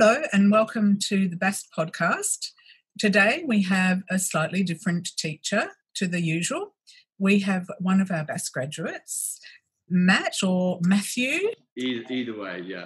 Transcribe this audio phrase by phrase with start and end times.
[0.00, 2.52] Hello, and welcome to the BAST podcast.
[3.00, 6.76] Today we have a slightly different teacher to the usual.
[7.18, 9.40] We have one of our best graduates,
[9.88, 11.50] Matt or Matthew.
[11.76, 12.84] Either, either way, yeah.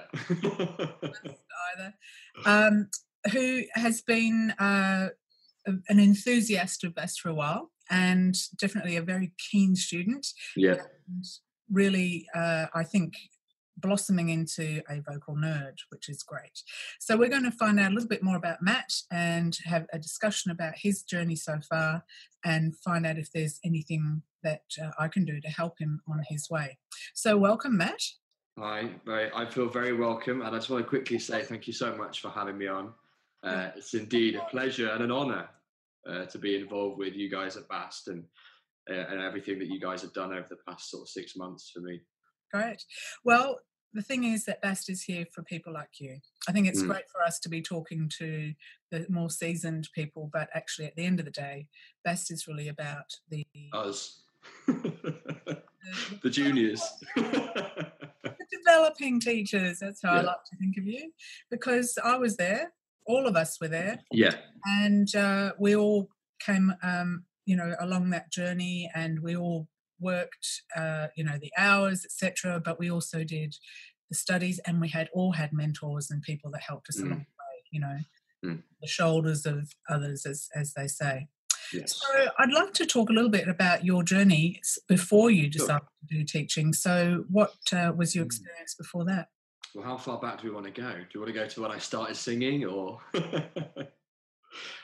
[1.76, 1.94] either,
[2.46, 2.88] um,
[3.30, 5.08] who has been uh,
[5.66, 10.28] an enthusiast of BAST for a while and definitely a very keen student.
[10.56, 10.76] Yeah.
[11.06, 11.26] And
[11.70, 13.16] really, uh, I think
[13.76, 16.62] blossoming into a vocal nerd, which is great.
[17.00, 19.98] So, we're going to find out a little bit more about Matt and have a
[19.98, 22.04] discussion about his journey so far
[22.44, 26.22] and find out if there's anything that uh, I can do to help him on
[26.28, 26.78] his way.
[27.14, 28.02] So, welcome, Matt.
[28.58, 31.72] Hi, very, I feel very welcome, and I just want to quickly say thank you
[31.72, 32.92] so much for having me on.
[33.42, 35.48] Uh, it's indeed a pleasure and an honour
[36.08, 38.24] uh, to be involved with you guys at BAST and
[38.90, 41.70] uh, and everything that you guys have done over the past sort of six months
[41.72, 42.00] for me.
[42.52, 42.84] Great.
[43.24, 43.60] Well,
[43.94, 46.18] the thing is that BAST is here for people like you.
[46.48, 46.88] I think it's mm.
[46.88, 48.52] great for us to be talking to
[48.90, 51.66] the more seasoned people, but actually, at the end of the day,
[52.04, 54.22] BAST is really about the us,
[54.66, 55.62] the,
[56.22, 56.82] the juniors,
[57.16, 59.78] the developing teachers.
[59.80, 60.20] That's how yeah.
[60.20, 61.12] I like to think of you,
[61.50, 62.72] because I was there.
[63.06, 63.98] All of us were there.
[64.10, 66.08] Yeah, and uh, we all
[66.40, 69.68] came, um, you know, along that journey, and we all
[70.02, 72.60] worked, uh, you know, the hours, etc.
[72.62, 73.54] But we also did
[74.08, 77.06] the studies, and we had all had mentors and people that helped us mm.
[77.06, 77.62] along the way.
[77.70, 77.98] You know,
[78.44, 78.62] mm.
[78.80, 81.28] the shoulders of others, as as they say.
[81.72, 81.96] Yes.
[82.02, 86.08] So I'd love to talk a little bit about your journey before you decided sure.
[86.08, 86.72] to do teaching.
[86.74, 88.26] So what uh, was your mm.
[88.26, 89.28] experience before that?
[89.74, 90.90] Well, how far back do we want to go?
[90.92, 92.98] Do you want to go to when I started singing, or?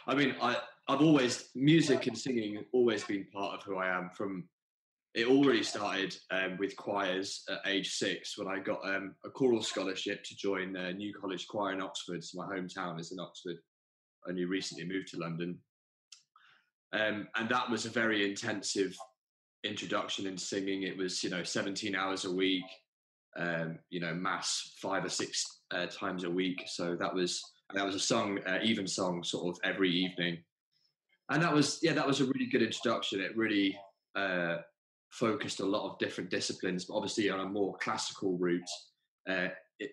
[0.07, 0.57] I mean, I
[0.89, 4.49] I've always music and singing always been part of who I am from
[5.15, 9.63] it already started um, with choirs at age six when I got um, a choral
[9.63, 12.23] scholarship to join uh, New College Choir in Oxford.
[12.23, 13.57] So my hometown is in Oxford.
[14.29, 15.59] Only recently moved to London.
[16.93, 18.97] Um, and that was a very intensive
[19.65, 20.83] introduction in singing.
[20.83, 22.65] It was, you know, 17 hours a week,
[23.37, 26.63] um, you know, mass five or six uh, times a week.
[26.67, 27.43] So that was,
[27.75, 30.39] that was a song, uh, even song sort of every evening.
[31.31, 33.21] And that was, yeah, that was a really good introduction.
[33.21, 33.77] It really,
[34.15, 34.59] uh,
[35.11, 38.71] focused a lot of different disciplines, but obviously on a more classical route
[39.29, 39.49] uh,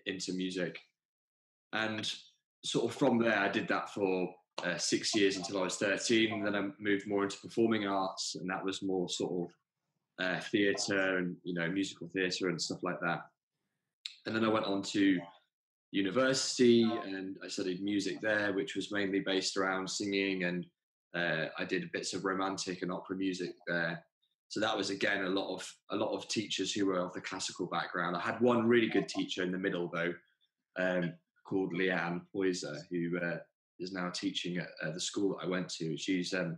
[0.06, 0.78] into music.
[1.74, 2.12] And
[2.64, 4.30] sort of from there, I did that for
[4.64, 6.44] uh, six years until I was 13.
[6.44, 11.18] Then I moved more into performing arts, and that was more sort of uh, theatre
[11.18, 13.22] and you know musical theatre and stuff like that.
[14.26, 15.20] And then I went on to
[15.92, 20.66] university and I studied music there, which was mainly based around singing and
[21.16, 24.04] uh, I did bits of romantic and opera music there.
[24.50, 27.22] So that was again a lot of a lot of teachers who were of the
[27.22, 28.16] classical background.
[28.16, 30.14] I had one really good teacher in the middle though,
[30.78, 31.14] um,
[31.48, 33.38] called Leanne Poyser, who uh,
[33.80, 35.98] is now teaching at uh, the school that I went to.
[35.98, 36.58] She's um,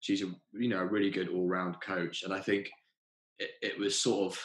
[0.00, 2.70] she's a you know a really good all round coach, and I think
[3.38, 4.40] it, it was sort of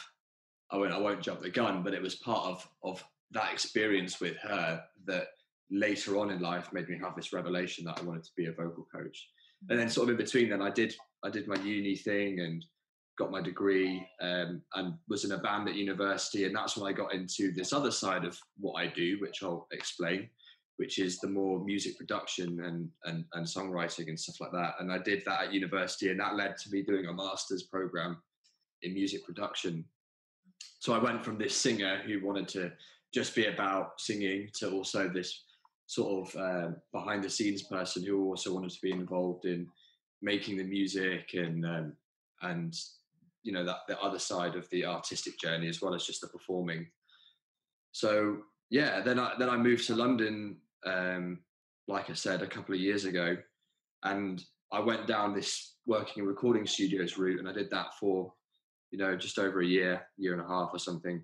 [0.70, 4.20] I won't I won't jump the gun, but it was part of of that experience
[4.20, 5.28] with her that
[5.70, 8.52] later on in life made me have this revelation that I wanted to be a
[8.52, 9.28] vocal coach.
[9.68, 10.94] And then sort of in between, then I did
[11.24, 12.64] I did my uni thing and
[13.16, 16.44] got my degree um, and was in a band at university.
[16.44, 19.66] And that's when I got into this other side of what I do, which I'll
[19.72, 20.28] explain,
[20.76, 24.74] which is the more music production and, and, and songwriting and stuff like that.
[24.80, 28.18] And I did that at university, and that led to me doing a master's program
[28.82, 29.84] in music production.
[30.80, 32.72] So I went from this singer who wanted to
[33.14, 35.44] just be about singing to also this
[35.86, 39.68] sort of uh, behind the scenes person who also wanted to be involved in
[40.24, 41.92] making the music and um,
[42.42, 42.74] and
[43.42, 46.26] you know that the other side of the artistic journey as well as just the
[46.26, 46.86] performing.
[47.92, 48.38] So
[48.70, 51.40] yeah, then I then I moved to London, um,
[51.86, 53.36] like I said, a couple of years ago,
[54.02, 54.42] and
[54.72, 58.32] I went down this working in recording studios route, and I did that for
[58.90, 61.22] you know just over a year, year and a half or something,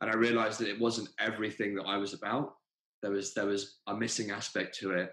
[0.00, 2.54] and I realised that it wasn't everything that I was about.
[3.02, 5.12] There was there was a missing aspect to it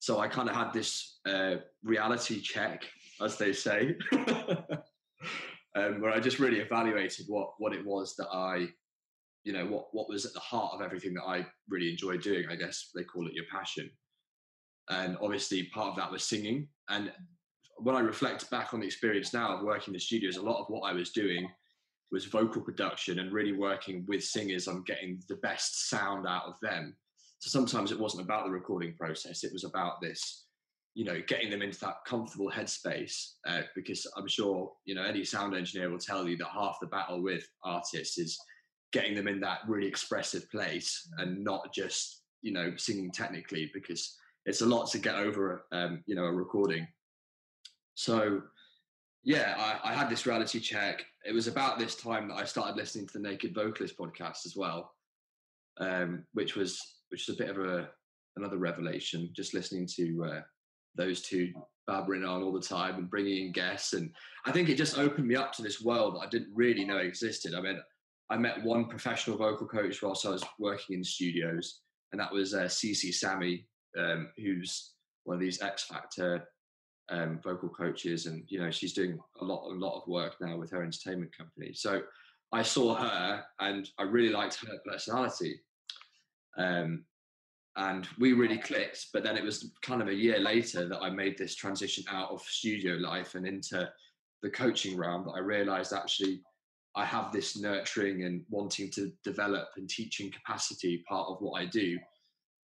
[0.00, 2.84] so I kind of had this uh, reality check,
[3.20, 8.68] as they say, um, where I just really evaluated what what it was that I,
[9.44, 12.46] you know, what what was at the heart of everything that I really enjoyed doing.
[12.48, 13.90] I guess they call it your passion,
[14.88, 16.68] and obviously part of that was singing.
[16.88, 17.12] And
[17.78, 20.60] when I reflect back on the experience now of working in the studios, a lot
[20.60, 21.48] of what I was doing
[22.10, 26.54] was vocal production and really working with singers on getting the best sound out of
[26.62, 26.96] them
[27.38, 30.46] so sometimes it wasn't about the recording process; it was about this,
[30.94, 33.32] you know, getting them into that comfortable headspace.
[33.46, 36.86] Uh, because I'm sure you know any sound engineer will tell you that half the
[36.88, 38.38] battle with artists is
[38.92, 44.16] getting them in that really expressive place and not just you know singing technically because
[44.46, 46.86] it's a lot to get over um, you know a recording
[47.94, 48.40] so
[49.24, 52.76] yeah I, I had this reality check it was about this time that i started
[52.76, 54.92] listening to the naked vocalist podcast as well
[55.80, 57.88] um, which was which is a bit of a
[58.36, 60.40] another revelation just listening to uh,
[60.94, 61.52] those two
[61.88, 63.94] babbering on all the time and bringing in guests.
[63.94, 64.10] And
[64.46, 66.98] i think it just opened me up to this world that i didn't really know
[66.98, 67.54] existed.
[67.54, 67.80] I mean
[68.30, 71.80] i met one professional vocal coach whilst i was working in studios
[72.12, 73.66] and that was uh, Cece Sammy,
[73.98, 74.92] um, who's
[75.24, 76.48] one of these X Factor
[77.10, 80.56] um, vocal coaches, and you know she's doing a lot, a lot of work now
[80.56, 81.72] with her entertainment company.
[81.74, 82.02] So
[82.52, 85.60] I saw her, and I really liked her personality,
[86.58, 87.04] um,
[87.76, 89.06] and we really clicked.
[89.12, 92.30] But then it was kind of a year later that I made this transition out
[92.30, 93.88] of studio life and into
[94.42, 96.40] the coaching realm that I realised actually
[96.96, 101.66] I have this nurturing and wanting to develop and teaching capacity part of what I
[101.66, 101.98] do.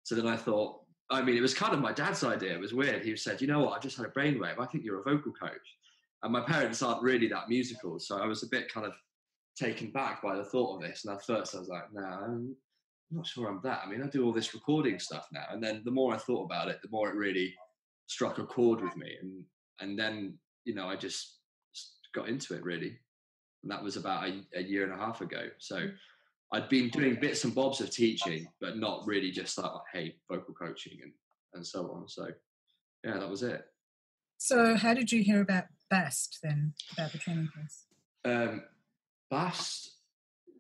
[0.04, 0.80] So then I thought,
[1.10, 2.54] I mean, it was kind of my dad's idea.
[2.54, 3.04] It was weird.
[3.04, 4.58] He said, you know what, I've just had a brainwave.
[4.58, 5.76] I think you're a vocal coach.
[6.22, 7.98] And my parents aren't really that musical.
[7.98, 8.94] So I was a bit kind of
[9.56, 11.04] taken back by the thought of this.
[11.04, 12.46] And at first I was like, no,
[13.12, 13.82] I'm not sure I'm that.
[13.84, 15.44] I mean, I do all this recording stuff now.
[15.50, 17.54] And then the more I thought about it, the more it really
[18.06, 19.14] struck a chord with me.
[19.20, 19.44] And,
[19.80, 21.38] and then, you know, I just
[22.14, 22.98] got into it really
[23.62, 25.48] and that was about a, a year and a half ago.
[25.58, 25.92] So mm.
[26.52, 30.54] I'd been doing bits and bobs of teaching, but not really just like, hey, vocal
[30.54, 31.12] coaching and,
[31.54, 32.08] and so on.
[32.08, 32.28] So
[33.04, 33.64] yeah, that was it.
[34.38, 37.84] So how did you hear about BAST then, about the training course?
[38.24, 38.64] Um,
[39.30, 39.92] BAST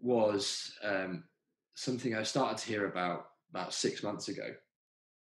[0.00, 1.24] was um,
[1.74, 4.48] something I started to hear about about six months ago.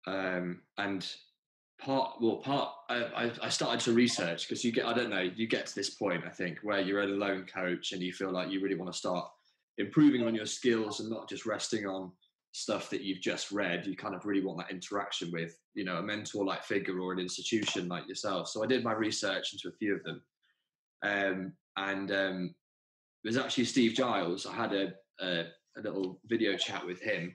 [0.08, 1.06] Um, and
[1.80, 5.48] part well part I, I started to research because you get i don't know you
[5.48, 8.52] get to this point i think where you're a lone coach and you feel like
[8.52, 9.30] you really want to start
[9.78, 12.12] improving on your skills and not just resting on
[12.52, 13.86] stuff that you've just read.
[13.86, 17.14] You kind of really want that interaction with you know a mentor like figure or
[17.14, 18.50] an institution like yourself.
[18.50, 20.22] So i did my research into a few of them.
[21.02, 22.56] Um, and um,
[23.40, 24.46] actually steve giles.
[24.46, 25.46] I had a, a,
[25.80, 27.34] a little video chat with him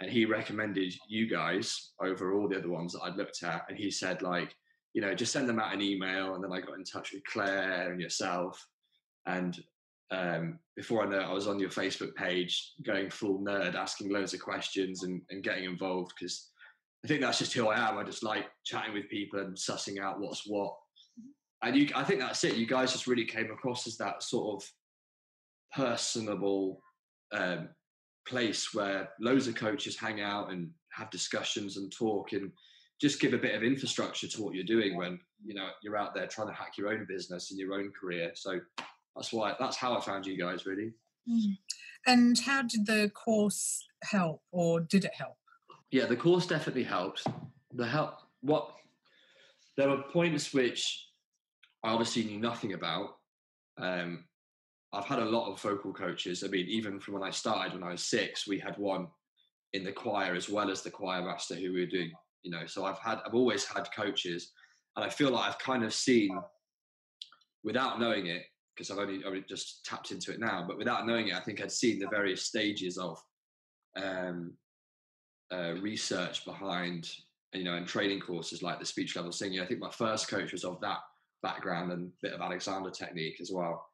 [0.00, 3.64] and he recommended you guys over all the other ones that I'd looked at.
[3.68, 4.54] And he said, like,
[4.92, 6.34] you know, just send them out an email.
[6.34, 8.66] And then I got in touch with Claire and yourself.
[9.26, 9.58] And
[10.10, 14.12] um, before I know it, I was on your Facebook page going full nerd, asking
[14.12, 16.50] loads of questions and, and getting involved because
[17.04, 17.96] I think that's just who I am.
[17.96, 20.74] I just like chatting with people and sussing out what's what.
[21.62, 22.56] And you, I think that's it.
[22.56, 24.70] You guys just really came across as that sort of
[25.74, 26.82] personable,
[27.34, 27.68] um,
[28.26, 32.50] place where loads of coaches hang out and have discussions and talk and
[33.00, 36.14] just give a bit of infrastructure to what you're doing when you know you're out
[36.14, 38.30] there trying to hack your own business and your own career.
[38.34, 38.60] So
[39.14, 40.92] that's why that's how i found you guys really.
[41.28, 41.56] Mm.
[42.06, 45.36] and how did the course help or did it help?
[45.90, 47.26] Yeah the course definitely helped
[47.72, 48.70] the help what
[49.76, 51.08] there were points which
[51.82, 53.16] i obviously knew nothing about
[53.78, 54.24] um,
[54.94, 56.42] I've had a lot of vocal coaches.
[56.44, 59.08] I mean, even from when I started when I was six, we had one
[59.72, 62.12] in the choir as well as the choir master who we were doing,
[62.42, 62.66] you know.
[62.66, 64.52] So I've had, I've always had coaches,
[64.96, 66.30] and I feel like I've kind of seen,
[67.64, 68.42] without knowing it,
[68.74, 71.60] because I've only, only just tapped into it now, but without knowing it, I think
[71.60, 73.18] I'd seen the various stages of
[73.96, 74.52] um,
[75.52, 77.08] uh, research behind,
[77.52, 79.60] you know, and training courses like the speech level singing.
[79.60, 80.98] I think my first coach was of that
[81.42, 83.86] background and bit of Alexander technique as well.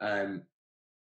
[0.00, 0.42] Um,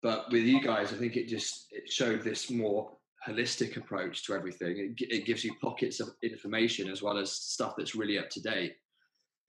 [0.01, 2.91] but with you guys, I think it just it showed this more
[3.27, 4.95] holistic approach to everything.
[4.99, 8.41] It, it gives you pockets of information as well as stuff that's really up to
[8.41, 8.75] date,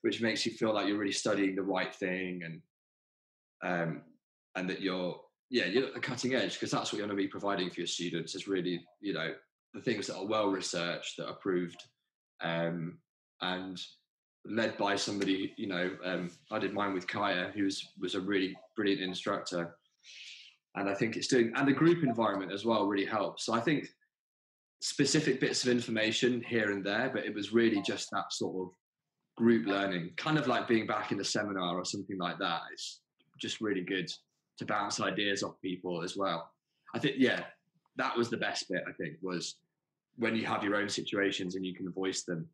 [0.02, 2.62] which makes you feel like you're really studying the right thing and
[3.62, 4.02] um,
[4.54, 7.22] and that you're yeah you're at the cutting edge because that's what you're going to
[7.22, 9.32] be providing for your students is really you know
[9.74, 11.82] the things that are well researched that are proved
[12.40, 12.98] um,
[13.40, 13.80] and
[14.48, 18.20] led by somebody, you know, um, I did mine with Kaya, who was, was a
[18.20, 19.76] really brilliant instructor.
[20.74, 23.46] And I think it's doing, and the group environment as well really helps.
[23.46, 23.88] So I think
[24.80, 28.74] specific bits of information here and there, but it was really just that sort of
[29.36, 32.60] group learning, kind of like being back in a seminar or something like that.
[32.72, 33.00] It's
[33.40, 34.10] just really good
[34.58, 36.50] to bounce ideas off people as well.
[36.94, 37.44] I think, yeah,
[37.96, 39.56] that was the best bit, I think, was
[40.16, 42.48] when you have your own situations and you can voice them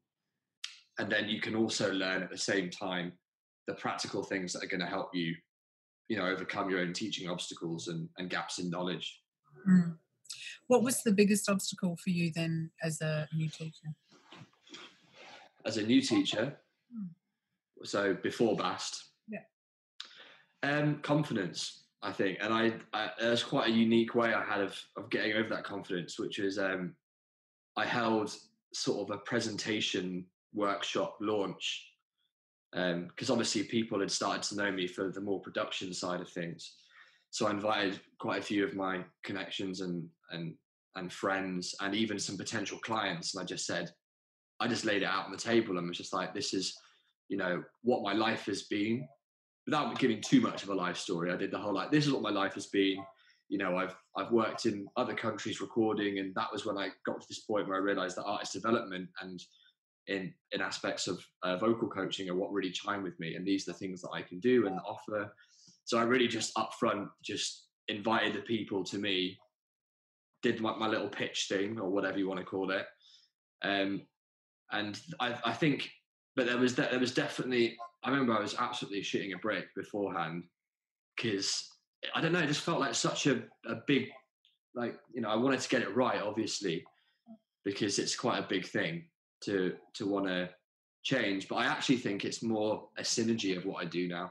[0.99, 3.13] and then you can also learn at the same time
[3.67, 5.35] the practical things that are going to help you
[6.09, 9.21] you know overcome your own teaching obstacles and, and gaps in knowledge.
[9.69, 9.97] Mm.
[10.67, 13.89] what was the biggest obstacle for you then as a new teacher?
[15.65, 16.59] As a new teacher?
[16.95, 17.09] Mm.
[17.85, 19.05] so before BAST.
[19.29, 19.45] Yeah.
[20.63, 22.39] Um confidence i think.
[22.41, 25.65] And i, I there's quite a unique way i had of of getting over that
[25.65, 26.97] confidence which is um
[27.77, 28.37] I held
[28.75, 31.89] sort of a presentation workshop launch
[32.73, 36.29] because um, obviously people had started to know me for the more production side of
[36.31, 36.77] things.
[37.31, 40.55] So I invited quite a few of my connections and and
[40.97, 43.91] and friends and even some potential clients, and I just said,
[44.61, 46.75] I just laid it out on the table and was just like, this is,
[47.29, 49.09] you know, what my life has been,
[49.67, 51.33] without giving too much of a life story.
[51.33, 52.99] I did the whole like, this is what my life has been.
[53.49, 57.21] You know, I've I've worked in other countries recording, and that was when I got
[57.21, 59.43] to this point where I realized that artist development and
[60.09, 63.69] in in aspects of uh, vocal coaching are what really chime with me and these
[63.69, 65.33] are the things that i can do and offer.
[65.85, 69.39] So i really just upfront just invited the people to me
[70.43, 72.87] did my, my little pitch thing or whatever you want to call it
[73.65, 74.03] um,
[74.73, 75.91] and I, I think
[76.35, 80.45] but there was there was definitely i remember i was absolutely shitting a brick beforehand
[81.17, 81.69] because
[82.15, 84.09] i don't know it just felt like such a, a big
[84.75, 86.85] like you know i wanted to get it right obviously
[87.65, 89.05] because it's quite a big thing
[89.45, 90.49] to to want to
[91.03, 94.31] change but i actually think it's more a synergy of what i do now.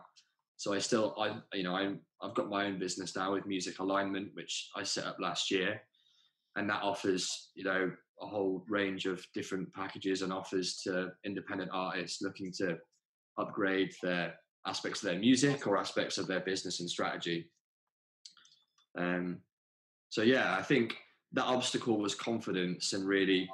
[0.57, 3.79] So i still i you know i'm i've got my own business now with music
[3.79, 5.81] alignment which i set up last year
[6.55, 7.91] and that offers you know
[8.21, 12.77] a whole range of different packages and offers to independent artists looking to
[13.39, 14.35] upgrade their
[14.67, 17.49] aspects of their music or aspects of their business and strategy.
[18.95, 19.41] Um
[20.09, 20.95] so yeah i think
[21.33, 23.49] that obstacle was confidence and really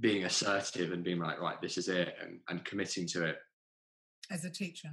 [0.00, 3.38] being assertive and being like, right, this is it, and, and committing to it.
[4.30, 4.90] As a teacher.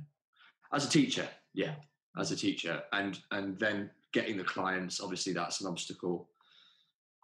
[0.74, 1.76] As a teacher, yeah,
[2.20, 5.00] as a teacher, and and then getting the clients.
[5.00, 6.30] Obviously, that's an obstacle,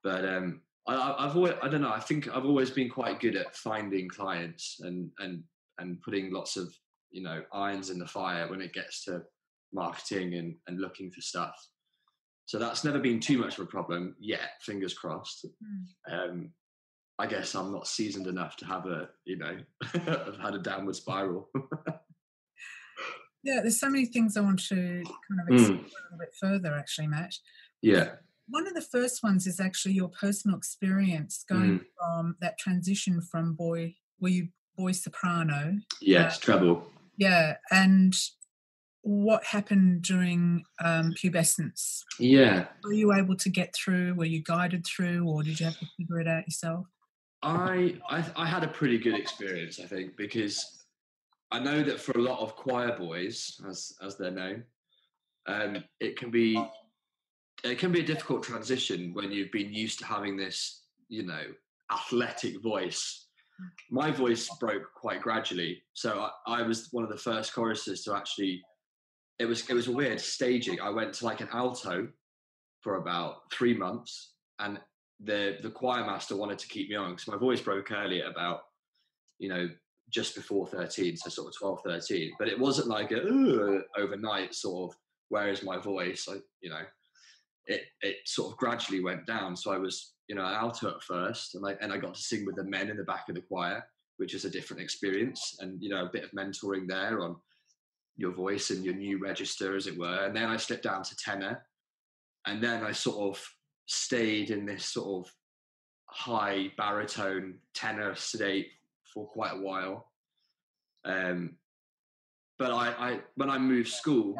[0.04, 1.92] but um, I, I've always, I don't know.
[1.92, 5.44] I think I've always been quite good at finding clients and and
[5.80, 6.74] and putting lots of
[7.10, 9.24] you know irons in the fire when it gets to
[9.74, 11.56] marketing and and looking for stuff.
[12.46, 14.62] So that's never been too much of a problem yet.
[14.62, 15.46] Fingers crossed.
[15.46, 16.14] Mm.
[16.14, 16.52] Um,
[17.22, 19.56] I guess I'm not seasoned enough to have a, you know,
[19.94, 21.52] I've had a downward spiral.
[23.44, 25.82] yeah, there's so many things I want to kind of explore mm.
[25.82, 27.36] a little bit further, actually, Matt.
[27.84, 28.14] Yeah.
[28.48, 31.86] One of the first ones is actually your personal experience going mm.
[31.96, 35.78] from that transition from boy, were you boy soprano?
[36.02, 36.88] Yes, uh, treble.
[37.18, 38.16] Yeah, and
[39.04, 42.00] what happened during um, pubescence?
[42.18, 42.66] Yeah.
[42.84, 44.16] Were you able to get through?
[44.16, 46.88] Were you guided through, or did you have to figure it out yourself?
[47.44, 50.84] I, I I had a pretty good experience, I think, because
[51.52, 54.64] I know that for a lot of choir boys, as as they're known,
[55.48, 56.64] um, it can be
[57.64, 61.44] it can be a difficult transition when you've been used to having this, you know,
[61.92, 63.28] athletic voice.
[63.92, 68.16] My voice broke quite gradually, so I, I was one of the first choruses to
[68.16, 68.62] actually.
[69.40, 70.80] It was it was a weird staging.
[70.80, 72.08] I went to like an alto
[72.82, 74.80] for about three months, and
[75.24, 78.32] the the choir master wanted to keep me on because my voice broke early at
[78.32, 78.62] about
[79.40, 79.70] you know
[80.10, 84.92] just before 13 so sort of 12 13 but it wasn't like a overnight sort
[84.92, 84.98] of
[85.32, 86.28] where is my voice?
[86.30, 86.84] I, you know
[87.66, 89.56] it it sort of gradually went down.
[89.56, 92.22] So i was you know an alto at first and I, and I got to
[92.22, 93.84] sing with the men in the back of the choir
[94.18, 95.58] which is a different experience.
[95.60, 97.38] And you know a bit of mentoring there on
[98.18, 100.26] your voice and your new register as it were.
[100.26, 101.66] And then i slipped down to tenor.
[102.46, 103.44] And then i sort of
[103.92, 105.34] stayed in this sort of
[106.06, 108.68] high baritone tenor state
[109.14, 110.12] for quite a while.
[111.04, 111.58] Um,
[112.58, 114.38] but I, I, when I moved school,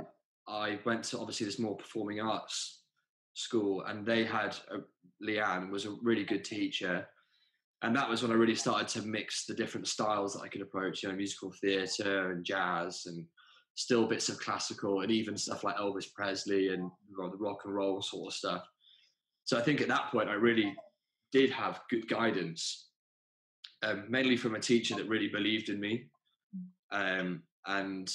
[0.48, 2.84] I went to obviously this more performing arts
[3.34, 4.80] school, and they had a,
[5.26, 7.08] Leanne was a really good teacher,
[7.82, 10.62] and that was when I really started to mix the different styles that I could
[10.62, 13.26] approach, you know, musical theatre and jazz, and
[13.76, 18.02] still bits of classical, and even stuff like Elvis Presley and the rock and roll
[18.02, 18.68] sort of stuff.
[19.52, 20.74] So I think at that point, I really
[21.34, 22.88] did have good guidance,
[23.84, 26.06] um, mainly from a teacher that really believed in me,
[26.94, 28.10] um, and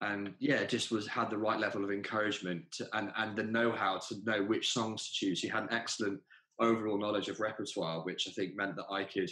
[0.00, 4.00] and yeah, just was had the right level of encouragement to, and and the know-how
[4.08, 5.40] to know which songs to choose.
[5.40, 6.18] He had an excellent
[6.58, 9.30] overall knowledge of repertoire, which I think meant that I could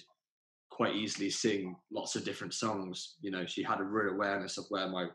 [0.71, 3.17] quite easily sing lots of different songs.
[3.21, 5.09] You know, she had a real awareness of where my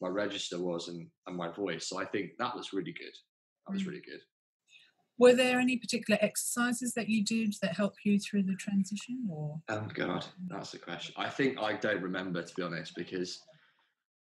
[0.00, 1.90] my register was and, and my voice.
[1.90, 3.14] So I think that was really good.
[3.66, 3.88] That was mm.
[3.88, 4.20] really good.
[5.18, 9.60] Were there any particular exercises that you did that helped you through the transition, or?
[9.68, 11.14] Oh God, that's the question.
[11.16, 13.40] I think I don't remember to be honest because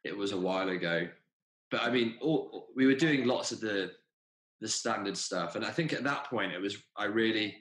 [0.03, 1.07] it was a while ago.
[1.69, 3.91] But I mean, all, we were doing lots of the
[4.61, 7.57] the standard stuff, and I think at that point it was I really,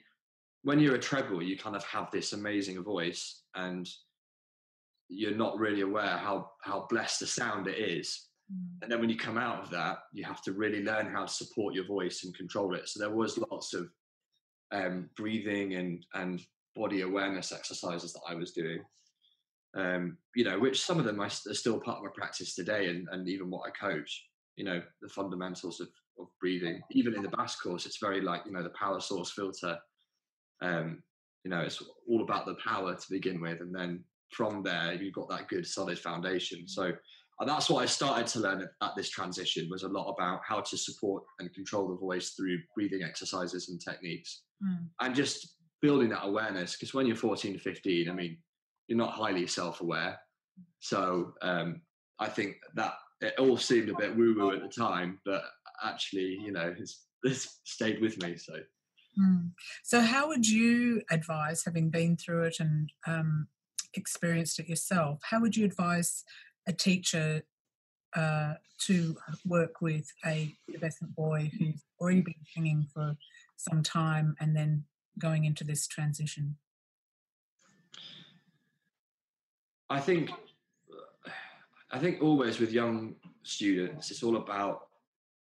[0.63, 3.87] when you're a treble, you kind of have this amazing voice, and
[5.07, 8.28] you're not really aware how how blessed a sound it is.
[8.81, 11.31] And then when you come out of that, you have to really learn how to
[11.31, 12.89] support your voice and control it.
[12.89, 13.89] So there was lots of
[14.71, 16.41] um, breathing and and
[16.75, 18.83] body awareness exercises that I was doing.
[19.75, 23.07] Um, you know, which some of them are still part of my practice today, and,
[23.11, 24.25] and even what I coach.
[24.55, 25.87] You know, the fundamentals of,
[26.19, 26.81] of breathing.
[26.91, 29.77] Even in the BAST course, it's very like you know the power source filter.
[30.61, 31.03] Um,
[31.43, 35.13] you know, it's all about the power to begin with, and then from there you've
[35.13, 36.67] got that good solid foundation.
[36.67, 36.91] So
[37.39, 40.59] and that's what I started to learn at, this transition was a lot about how
[40.59, 44.87] to support and control the voice through breathing exercises and techniques mm.
[44.99, 48.37] and just building that awareness because when you're 14 15 i mean
[48.87, 50.17] you're not highly self-aware
[50.79, 51.81] so um,
[52.19, 55.43] i think that it all seemed a bit woo-woo at the time but
[55.83, 58.53] actually you know it's, it's stayed with me so
[59.17, 59.49] mm.
[59.83, 63.47] so how would you advise having been through it and um,
[63.93, 66.25] experienced it yourself how would you advise
[66.69, 67.41] a teacher
[68.15, 68.53] uh,
[68.85, 73.17] to work with a adolescent boy who's already been singing for
[73.57, 74.85] some time and then
[75.17, 76.55] going into this transition?
[79.89, 80.29] I think
[81.91, 84.87] I think always with young students, it's all about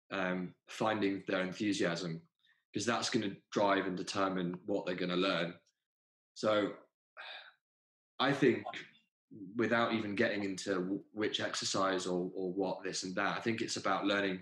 [0.10, 2.22] um, finding their enthusiasm
[2.72, 5.54] because that's going to drive and determine what they're going to learn.
[6.36, 6.72] So
[8.20, 8.64] I think
[9.56, 13.38] without even getting into which exercise or, or what this and that.
[13.38, 14.40] I think it's about learning,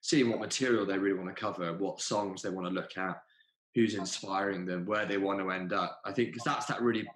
[0.00, 3.20] seeing what material they really want to cover, what songs they want to look at,
[3.74, 6.00] who's inspiring them, where they want to end up.
[6.04, 7.08] I think because that's that really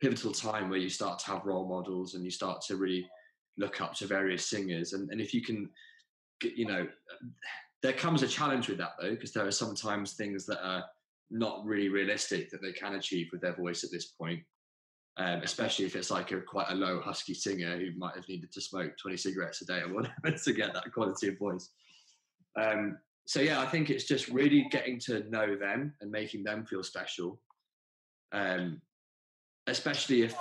[0.00, 3.08] pivotal time where you start to have role models and you start to really
[3.56, 4.92] look up to various singers.
[4.92, 5.68] And, and if you can,
[6.42, 6.86] you know,
[7.82, 10.84] there comes a challenge with that though, because there are sometimes things that are
[11.30, 14.40] not really realistic that they can achieve with their voice at this point
[15.18, 18.52] um, especially if it's like a quite a low husky singer who might have needed
[18.52, 21.70] to smoke 20 cigarettes a day or whatever to get that quality of voice.
[22.60, 26.64] Um, so yeah, I think it's just really getting to know them and making them
[26.64, 27.40] feel special,
[28.32, 28.80] um,
[29.66, 30.36] especially if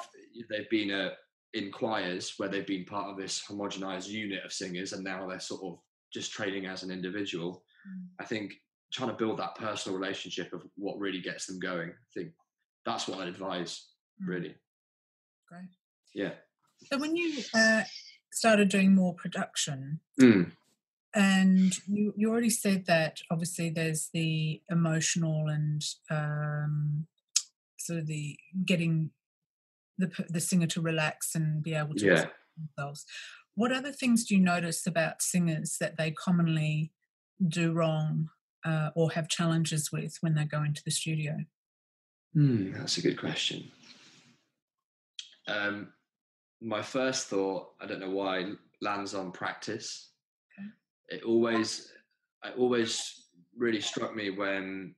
[0.50, 1.10] they've been a, uh,
[1.54, 5.40] in choirs where they've been part of this homogenized unit of singers and now they're
[5.40, 5.80] sort of
[6.14, 7.64] just training as an individual.
[7.88, 8.06] Mm.
[8.20, 8.54] I think
[8.94, 11.90] trying to build that personal relationship of what really gets them going.
[11.90, 12.32] I think
[12.86, 13.88] that's what I'd advise,
[14.22, 14.28] mm.
[14.28, 14.56] really.
[15.48, 15.70] Great.
[16.14, 16.32] Yeah.
[16.92, 17.84] So when you uh,
[18.32, 20.52] started doing more production, mm.
[21.14, 27.08] and you, you already said that obviously there's the emotional and um,
[27.78, 29.12] sort of the getting
[29.98, 32.26] the the singer to relax and be able to yeah.
[32.58, 33.06] themselves.
[33.56, 36.92] What other things do you notice about singers that they commonly
[37.48, 38.30] do wrong
[38.64, 41.38] uh, or have challenges with when they go into the studio?
[42.36, 43.72] Mm, that's a good question.
[45.48, 45.94] Um,
[46.62, 50.10] my first thought, I don't know why, lands on practice.
[50.58, 50.68] Okay.
[51.10, 51.92] It always,
[52.44, 54.96] it always really struck me when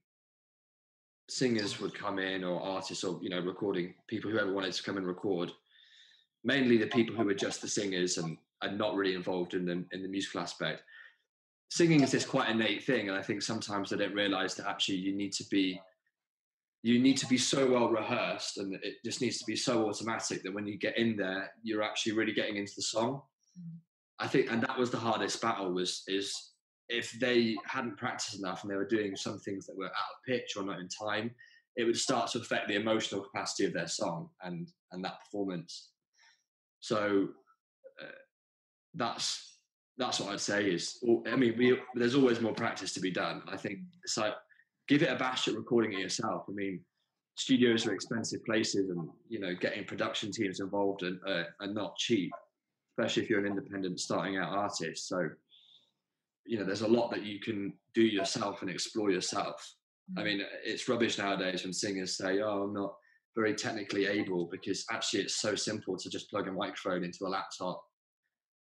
[1.29, 4.97] singers would come in or artists or you know recording people whoever wanted to come
[4.97, 5.51] and record
[6.43, 9.85] mainly the people who were just the singers and and not really involved in the
[9.91, 10.81] in the musical aspect
[11.69, 14.97] singing is this quite innate thing and i think sometimes they don't realize that actually
[14.97, 15.79] you need to be
[16.81, 20.43] you need to be so well rehearsed and it just needs to be so automatic
[20.43, 23.21] that when you get in there you're actually really getting into the song.
[23.59, 23.77] Mm.
[24.19, 26.33] i think and that was the hardest battle was is
[26.87, 30.25] if they hadn't practiced enough and they were doing some things that were out of
[30.25, 31.31] pitch or not in time
[31.79, 35.91] it would start to affect the emotional capacity of their song and and that performance.
[36.81, 37.29] So
[38.01, 38.17] uh,
[38.95, 39.57] that's
[39.97, 43.41] that's what i'd say is i mean we, there's always more practice to be done.
[43.47, 44.33] I think it's like
[44.89, 46.45] give it a bash at recording it yourself.
[46.49, 46.81] I mean,
[47.35, 51.95] studios are expensive places, and you know, getting production teams involved are, uh, are not
[51.95, 52.31] cheap,
[52.91, 55.07] especially if you're an independent starting out artist.
[55.07, 55.29] So,
[56.45, 59.75] you know, there's a lot that you can do yourself and explore yourself.
[60.17, 62.95] I mean, it's rubbish nowadays when singers say, "Oh, I'm not
[63.35, 67.29] very technically able," because actually, it's so simple to just plug a microphone into a
[67.29, 67.79] laptop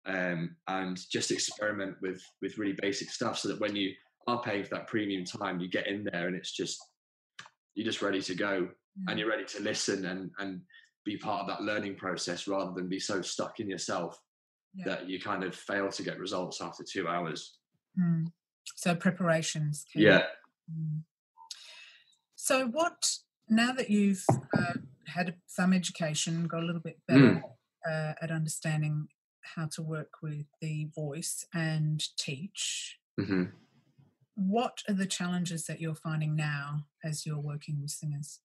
[0.05, 3.95] um, and just experiment with with really basic stuff, so that when you
[4.29, 6.79] are paying for that premium time, you get in there and it's just
[7.75, 9.05] you're just ready to go mm.
[9.09, 10.61] and you're ready to listen and and
[11.05, 14.19] be part of that learning process rather than be so stuck in yourself
[14.75, 14.85] yeah.
[14.85, 17.59] that you kind of fail to get results after two hours.
[17.99, 18.27] Mm.
[18.77, 19.87] So preparations.
[19.95, 20.25] yeah.
[20.71, 21.03] Mm.
[22.37, 23.11] So what
[23.49, 24.25] now that you've
[24.57, 24.75] uh,
[25.07, 27.43] had some education, got a little bit better mm.
[27.91, 29.09] uh, at understanding
[29.55, 32.99] how to work with the voice and teach.
[33.19, 33.45] Mm-hmm
[34.39, 38.39] what are the challenges that you're finding now as you're working with singers?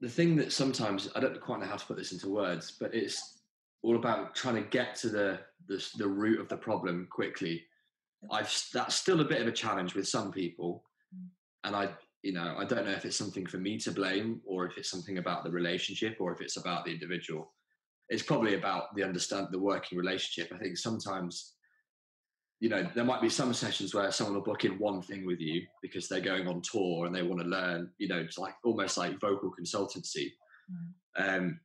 [0.00, 2.94] The thing that sometimes I don't quite know how to put this into words, but
[2.94, 3.40] it's
[3.82, 7.64] all about trying to get to the the, the root of the problem quickly.
[8.30, 10.84] I've that's still a bit of a challenge with some people,
[11.14, 11.26] mm.
[11.64, 11.90] and I
[12.22, 14.90] you know I don't know if it's something for me to blame or if it's
[14.90, 17.52] something about the relationship or if it's about the individual.
[18.12, 20.52] It's probably about the understand the working relationship.
[20.54, 21.54] I think sometimes
[22.60, 25.40] you know there might be some sessions where someone will book in one thing with
[25.40, 28.54] you because they're going on tour and they want to learn you know it's like
[28.64, 30.30] almost like vocal consultancy
[30.70, 31.36] mm.
[31.38, 31.58] um,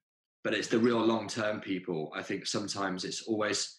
[0.44, 3.78] but it's the real long term people i think sometimes it's always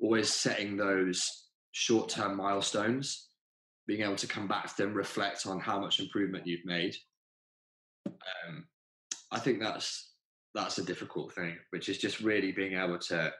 [0.00, 3.28] always setting those short term milestones,
[3.86, 6.96] being able to come back to them, reflect on how much improvement you've made.
[8.06, 8.66] Um,
[9.30, 10.12] I think that's
[10.56, 13.32] that's a difficult thing, which is just really being able to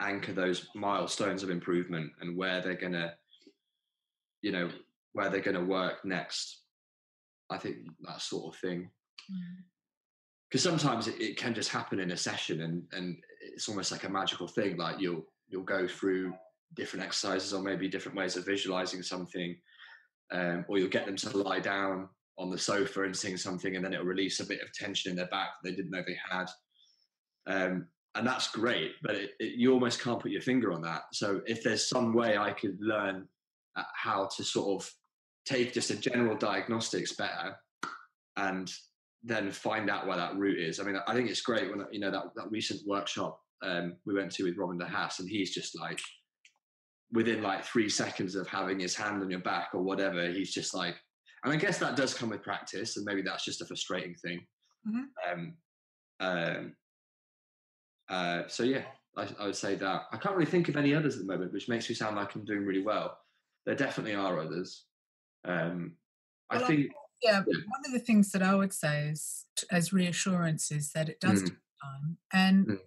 [0.00, 3.14] anchor those milestones of improvement and where they're gonna,
[4.40, 4.70] you know,
[5.12, 6.60] where they're gonna work next.
[7.50, 8.90] I think that sort of thing.
[10.48, 10.70] Because mm.
[10.70, 14.08] sometimes it, it can just happen in a session, and and it's almost like a
[14.08, 14.76] magical thing.
[14.76, 16.32] Like you'll you'll go through
[16.74, 19.56] different exercises or maybe different ways of visualizing something
[20.32, 22.08] um, or you'll get them to lie down
[22.40, 25.16] on the sofa and sing something and then it'll release a bit of tension in
[25.16, 26.46] their back that they didn't know they had.
[27.46, 31.02] Um, and that's great but it, it, you almost can't put your finger on that.
[31.12, 33.28] So if there's some way i could learn
[33.76, 34.90] uh, how to sort of
[35.46, 37.56] take just a general diagnostics better
[38.36, 38.70] and
[39.22, 40.80] then find out where that root is.
[40.80, 44.14] I mean i think it's great when you know that, that recent workshop um, we
[44.14, 46.00] went to with robin de haas and he's just like
[47.12, 50.74] within like three seconds of having his hand on your back or whatever, he's just
[50.74, 50.96] like,
[51.44, 54.40] and I guess that does come with practice, and maybe that's just a frustrating thing.
[54.86, 55.32] Mm-hmm.
[55.32, 55.54] Um,
[56.20, 56.74] um,
[58.08, 58.82] uh, so yeah,
[59.16, 61.52] I, I, would say that I can't really think of any others at the moment,
[61.52, 63.16] which makes me sound like I'm doing really well.
[63.66, 64.84] There definitely are others.
[65.46, 65.92] Um,
[66.50, 66.90] well, I think.
[67.22, 71.08] Yeah, yeah, one of the things that I would say is, as reassurance, is that
[71.08, 71.48] it does mm.
[71.48, 72.78] take time, and mm.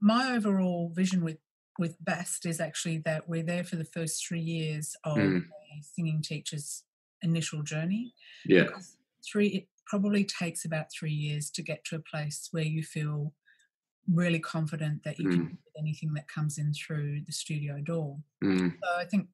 [0.00, 1.38] my overall vision with
[1.78, 5.42] with BAST is actually that we're there for the first three years of mm.
[5.42, 6.84] a singing teacher's
[7.24, 8.14] initial journey.
[8.46, 8.64] Yeah.
[8.64, 12.82] Because three it probably takes about three years to get to a place where you
[12.82, 13.32] feel
[14.12, 15.32] really confident that you mm.
[15.32, 18.18] can do anything that comes in through the studio door.
[18.42, 18.72] Mm.
[18.82, 19.28] So I think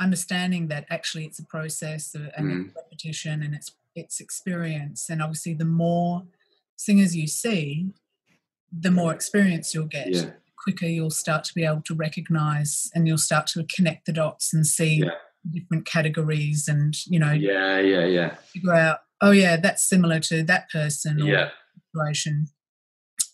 [0.00, 2.66] understanding that actually it's a process and mm.
[2.66, 6.24] it's repetition and it's it's experience and obviously the more
[6.74, 7.86] singers you see
[8.76, 10.30] the more experience you'll get yeah
[10.64, 14.54] quicker you'll start to be able to recognize and you'll start to connect the dots
[14.54, 15.10] and see yeah.
[15.50, 20.42] Different categories and you know yeah yeah yeah figure out oh yeah that's similar to
[20.42, 21.48] that person or yeah.
[21.92, 22.46] situation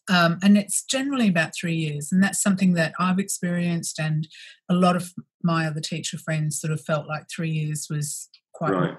[0.08, 4.28] um, and it's generally about three years and that's something that i've experienced and
[4.68, 8.72] a lot of my other teacher friends sort of felt like three years was quite
[8.72, 8.96] right.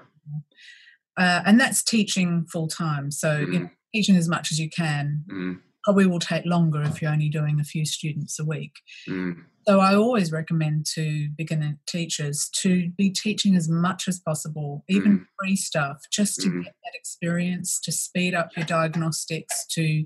[1.18, 3.52] Uh, and that's teaching full time so mm.
[3.52, 7.12] you know, teaching as much as you can mm probably will take longer if you're
[7.12, 8.72] only doing a few students a week.
[9.08, 9.44] Mm.
[9.66, 15.20] So I always recommend to beginner teachers to be teaching as much as possible, even
[15.20, 15.24] mm.
[15.38, 16.64] free stuff, just to mm.
[16.64, 20.04] get that experience, to speed up your diagnostics, to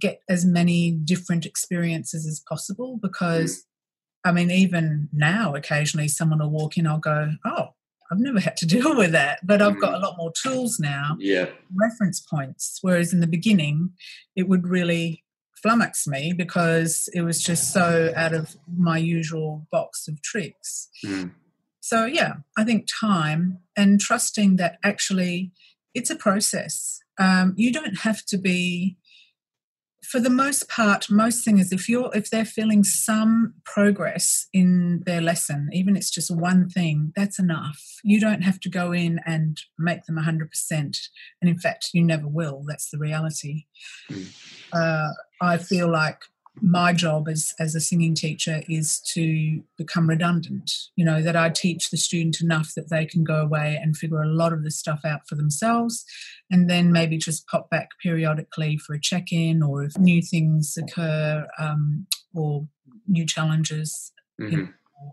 [0.00, 2.98] get as many different experiences as possible.
[3.00, 3.64] Because,
[4.24, 7.68] I mean, even now, occasionally someone will walk in, I'll go, oh,
[8.10, 10.02] I've never had to deal with that, but I've got a mm.
[10.02, 11.46] lot more tools now, yeah.
[11.74, 12.78] reference points.
[12.82, 13.90] Whereas in the beginning,
[14.36, 15.24] it would really
[15.64, 20.88] flummox me because it was just so out of my usual box of tricks.
[21.04, 21.32] Mm.
[21.80, 25.52] So, yeah, I think time and trusting that actually
[25.94, 27.00] it's a process.
[27.18, 28.97] Um, you don't have to be
[30.10, 35.20] for the most part, most singers, if you're if they're feeling some progress in their
[35.20, 37.82] lesson, even it's just one thing, that's enough.
[38.02, 40.96] You don't have to go in and make them hundred percent,
[41.42, 42.64] and in fact, you never will.
[42.66, 43.64] That's the reality.
[44.10, 44.34] Mm.
[44.72, 46.22] Uh, I feel like
[46.62, 50.72] my job as, as a singing teacher is to become redundant.
[50.96, 54.22] You know, that I teach the student enough that they can go away and figure
[54.22, 56.04] a lot of this stuff out for themselves
[56.50, 60.76] and then maybe just pop back periodically for a check in or if new things
[60.76, 62.66] occur um, or
[63.06, 64.12] new challenges.
[64.40, 64.66] Mm-hmm.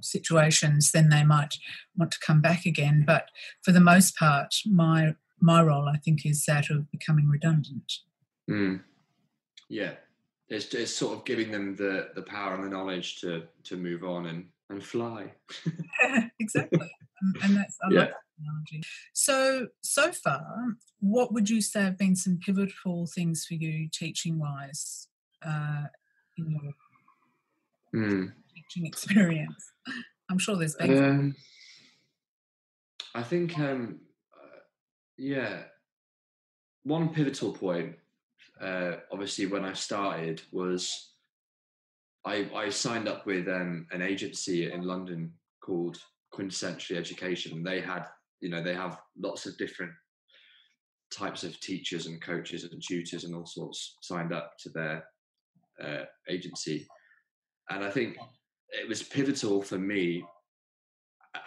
[0.03, 1.55] situations then they might
[1.97, 3.29] want to come back again but
[3.63, 7.91] for the most part my my role i think is that of becoming redundant
[8.47, 8.79] mm.
[9.67, 9.93] yeah
[10.49, 14.03] it's, it's sort of giving them the the power and the knowledge to to move
[14.03, 15.31] on and and fly.
[16.39, 16.91] Exactly.
[17.21, 17.99] And, and, that's I yeah.
[18.01, 18.83] like that analogy.
[19.13, 24.37] So so far what would you say have been some pivotal things for you teaching
[24.37, 25.07] wise
[25.45, 25.85] uh,
[26.37, 26.73] in your
[27.95, 28.33] mm.
[28.53, 29.71] teaching experience?
[30.29, 31.35] I'm sure there's been um,
[33.13, 33.99] i think um
[34.33, 34.59] uh,
[35.17, 35.63] yeah.
[36.83, 37.95] One pivotal point
[38.61, 41.11] uh, obviously when I started was
[42.25, 45.97] I, I signed up with um, an agency in London called
[46.33, 47.63] quintessentially education.
[47.63, 48.05] They had,
[48.41, 49.91] you know, they have lots of different
[51.13, 55.05] types of teachers and coaches and tutors and all sorts signed up to their
[55.81, 56.87] uh, agency.
[57.69, 58.17] And I think
[58.69, 60.23] it was pivotal for me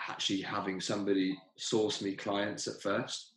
[0.08, 3.32] actually having somebody source me clients at first,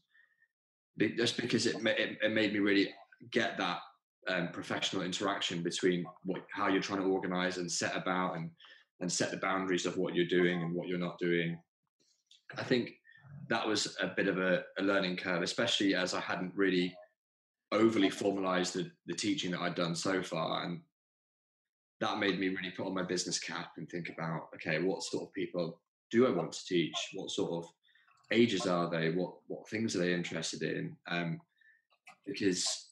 [1.00, 2.94] just because it it, it made me really
[3.32, 3.80] get that
[4.28, 8.52] um, professional interaction between what, how you're trying to organize and set about and
[9.00, 11.58] and set the boundaries of what you're doing and what you're not doing.
[12.58, 12.92] I think
[13.50, 16.96] that was a bit of a, a learning curve, especially as I hadn't really
[17.72, 20.66] overly formalized the, the teaching that I'd done so far.
[20.66, 20.82] And
[22.00, 25.24] that made me really put on my business cap and think about, okay, what sort
[25.24, 25.80] of people
[26.12, 26.96] do I want to teach?
[27.14, 27.72] What sort of
[28.32, 29.12] ages are they?
[29.12, 30.96] What what things are they interested in?
[31.08, 31.40] Um,
[32.26, 32.91] because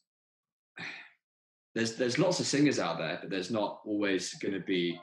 [1.75, 4.99] there's there's lots of singers out there, but there's not always going to be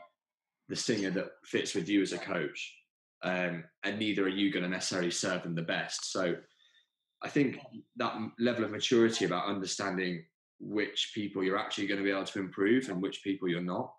[0.68, 2.74] the singer that fits with you as a coach,
[3.22, 6.10] um, and neither are you going to necessarily serve them the best.
[6.10, 6.36] So,
[7.22, 7.58] I think
[7.96, 10.24] that level of maturity about understanding
[10.58, 13.92] which people you're actually going to be able to improve and which people you're not.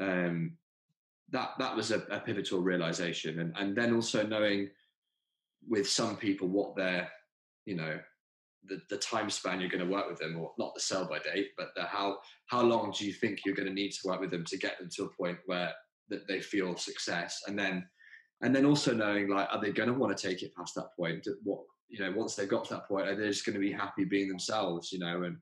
[0.00, 0.26] Mm.
[0.26, 0.52] Um,
[1.30, 4.70] that that was a, a pivotal realization, and and then also knowing
[5.68, 7.08] with some people what their
[7.64, 7.98] you know
[8.64, 11.18] the, the time span you're going to work with them, or not the sell by
[11.18, 14.20] date, but the how how long do you think you're going to need to work
[14.20, 15.72] with them to get them to a point where
[16.08, 17.86] that they feel success, and then
[18.42, 20.88] and then also knowing like are they going to want to take it past that
[20.96, 21.26] point?
[21.42, 23.72] What you know once they've got to that point, are they just going to be
[23.72, 24.92] happy being themselves?
[24.92, 25.36] You know, and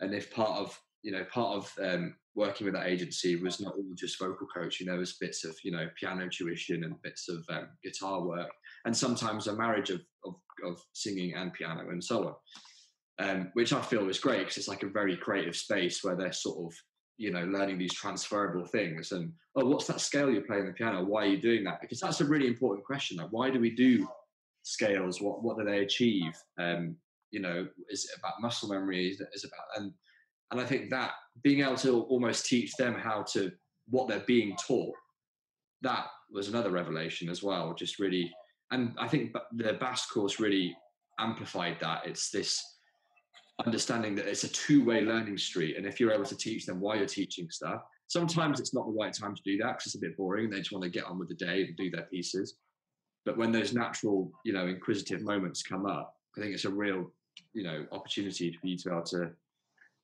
[0.00, 3.74] and if part of you know part of um, working with that agency was not
[3.74, 4.86] all just vocal coaching.
[4.86, 8.50] There was bits of you know piano tuition and bits of um, guitar work,
[8.84, 12.34] and sometimes a marriage of, of, of singing and piano and so on.
[13.20, 16.32] Um, which I feel is great because it's like a very creative space where they're
[16.32, 16.78] sort of
[17.16, 21.04] you know learning these transferable things and oh what's that scale you're playing the piano
[21.04, 23.74] why are you doing that because that's a really important question like why do we
[23.74, 24.06] do
[24.62, 26.94] scales what what do they achieve um
[27.32, 29.92] you know is it about muscle memory is it about and
[30.50, 31.12] and I think that
[31.42, 33.52] being able to almost teach them how to
[33.88, 34.94] what they're being taught,
[35.82, 37.74] that was another revelation as well.
[37.74, 38.32] Just really,
[38.70, 40.76] and I think the BAST course really
[41.18, 42.06] amplified that.
[42.06, 42.62] It's this
[43.64, 46.96] understanding that it's a two-way learning street, and if you're able to teach them why
[46.96, 50.00] you're teaching stuff, sometimes it's not the right time to do that because it's a
[50.00, 50.46] bit boring.
[50.46, 52.56] And they just want to get on with the day and do their pieces.
[53.24, 57.12] But when those natural, you know, inquisitive moments come up, I think it's a real,
[57.52, 59.30] you know, opportunity for you to be able to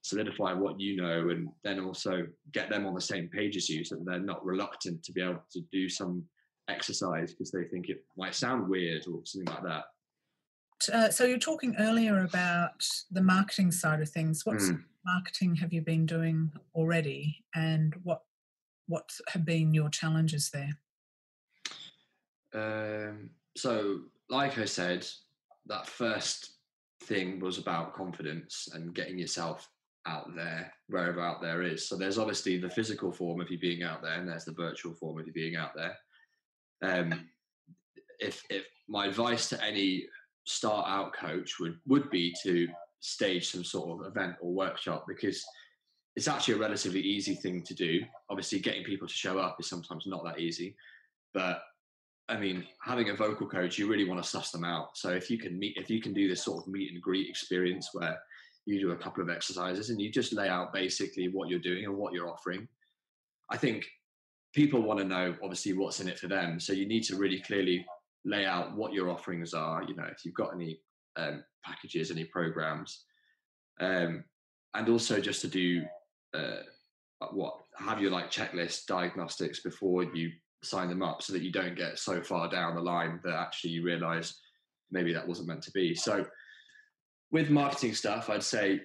[0.02, 3.82] solidify what you know and then also get them on the same page as you
[3.82, 6.22] so that they're not reluctant to be able to do some
[6.68, 9.84] exercise because they think it might sound weird or something like that
[10.92, 14.82] uh, so you're talking earlier about the marketing side of things what mm.
[15.04, 18.22] marketing have you been doing already and what
[18.86, 20.78] what have been your challenges there
[22.54, 25.06] um, so like i said
[25.66, 26.54] that first
[27.04, 29.68] thing was about confidence and getting yourself
[30.06, 31.88] out there, wherever out there is.
[31.88, 34.94] So there's obviously the physical form of you being out there, and there's the virtual
[34.94, 35.96] form of you being out there.
[36.82, 37.28] Um,
[38.20, 40.06] if if my advice to any
[40.44, 42.68] start out coach would would be to
[43.00, 45.44] stage some sort of event or workshop because
[46.16, 48.00] it's actually a relatively easy thing to do.
[48.30, 50.76] Obviously, getting people to show up is sometimes not that easy,
[51.32, 51.62] but
[52.28, 54.96] I mean, having a vocal coach, you really want to suss them out.
[54.96, 57.28] So if you can meet, if you can do this sort of meet and greet
[57.28, 58.18] experience where
[58.64, 61.84] you do a couple of exercises and you just lay out basically what you're doing
[61.84, 62.66] and what you're offering.
[63.50, 63.84] I think
[64.54, 66.60] people want to know obviously what's in it for them.
[66.60, 67.84] So you need to really clearly
[68.24, 69.82] lay out what your offerings are.
[69.82, 70.80] You know, if you've got any
[71.16, 73.04] um, packages, any programs,
[73.80, 74.24] um,
[74.74, 75.82] and also just to do
[76.34, 76.62] uh,
[77.32, 80.30] what have your like checklist diagnostics before you
[80.62, 83.70] sign them up, so that you don't get so far down the line that actually
[83.70, 84.40] you realise
[84.90, 85.94] maybe that wasn't meant to be.
[85.94, 86.24] So
[87.32, 88.80] with marketing stuff, I'd say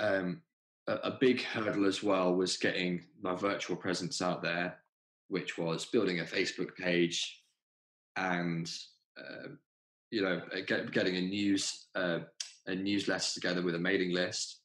[0.00, 0.42] um,
[0.90, 4.78] a, a, big hurdle as well was getting my virtual presence out there,
[5.28, 7.42] which was building a Facebook page
[8.16, 8.70] and
[9.18, 9.48] uh,
[10.10, 12.18] you know get, getting a news uh,
[12.66, 14.60] a newsletter together with a mailing list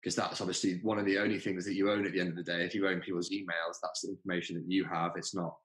[0.00, 2.36] because that's obviously one of the only things that you own at the end of
[2.36, 2.64] the day.
[2.64, 5.12] If you own people's emails, that's the information that you have.
[5.16, 5.56] It's not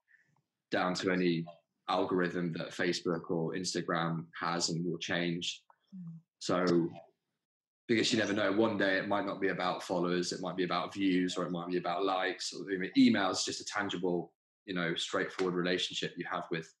[0.72, 1.44] down to any
[1.88, 5.62] algorithm that Facebook or Instagram has and will change.
[5.96, 6.14] Mm.
[6.40, 6.88] So
[7.88, 10.64] because you never know, one day it might not be about followers, it might be
[10.64, 12.52] about views, or it might be about likes.
[12.52, 12.64] Or
[12.96, 14.32] email is just a tangible,
[14.66, 16.72] you know, straightforward relationship you have with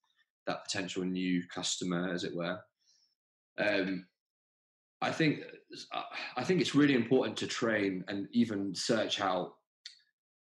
[0.46, 2.58] that potential new customer, as it were.
[3.58, 4.06] Um,
[5.00, 5.40] I think
[6.36, 9.54] I think it's really important to train and even search out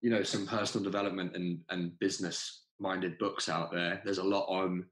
[0.03, 4.03] you know some personal development and and business minded books out there.
[4.05, 4.85] There's a lot on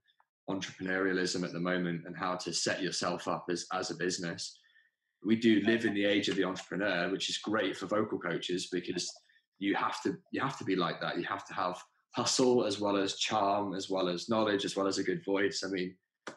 [0.49, 4.59] entrepreneurialism at the moment and how to set yourself up as as a business.
[5.25, 8.69] We do live in the age of the entrepreneur, which is great for vocal coaches
[8.73, 9.11] because
[9.59, 11.19] you have to you have to be like that.
[11.19, 11.81] You have to have
[12.15, 15.63] hustle as well as charm, as well as knowledge, as well as a good voice.
[15.65, 15.95] I mean,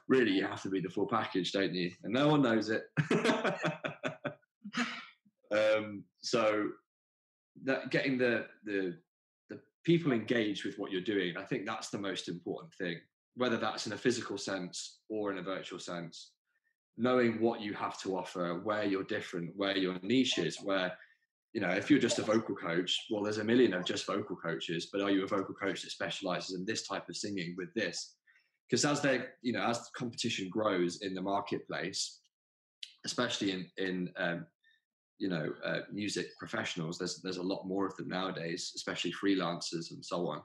[0.07, 1.91] really, you have to be the full package, don't you?
[2.03, 2.83] And no one knows it.
[5.51, 6.69] um, so
[7.63, 8.97] that getting the the
[9.49, 12.99] the people engaged with what you're doing, I think that's the most important thing.
[13.35, 16.31] Whether that's in a physical sense or in a virtual sense,
[16.97, 20.93] knowing what you have to offer, where you're different, where your niche is, where
[21.53, 24.35] you know, if you're just a vocal coach, well, there's a million of just vocal
[24.35, 27.71] coaches, but are you a vocal coach that specializes in this type of singing with
[27.75, 28.15] this?
[28.67, 32.21] Because as they, you know, as competition grows in the marketplace,
[33.05, 34.47] especially in in um,
[35.19, 39.91] you know uh, music professionals, there's there's a lot more of them nowadays, especially freelancers
[39.91, 40.41] and so on.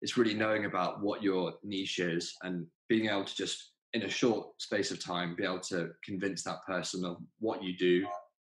[0.00, 4.08] It's really knowing about what your niche is and being able to just in a
[4.08, 8.06] short space of time be able to convince that person of what you do,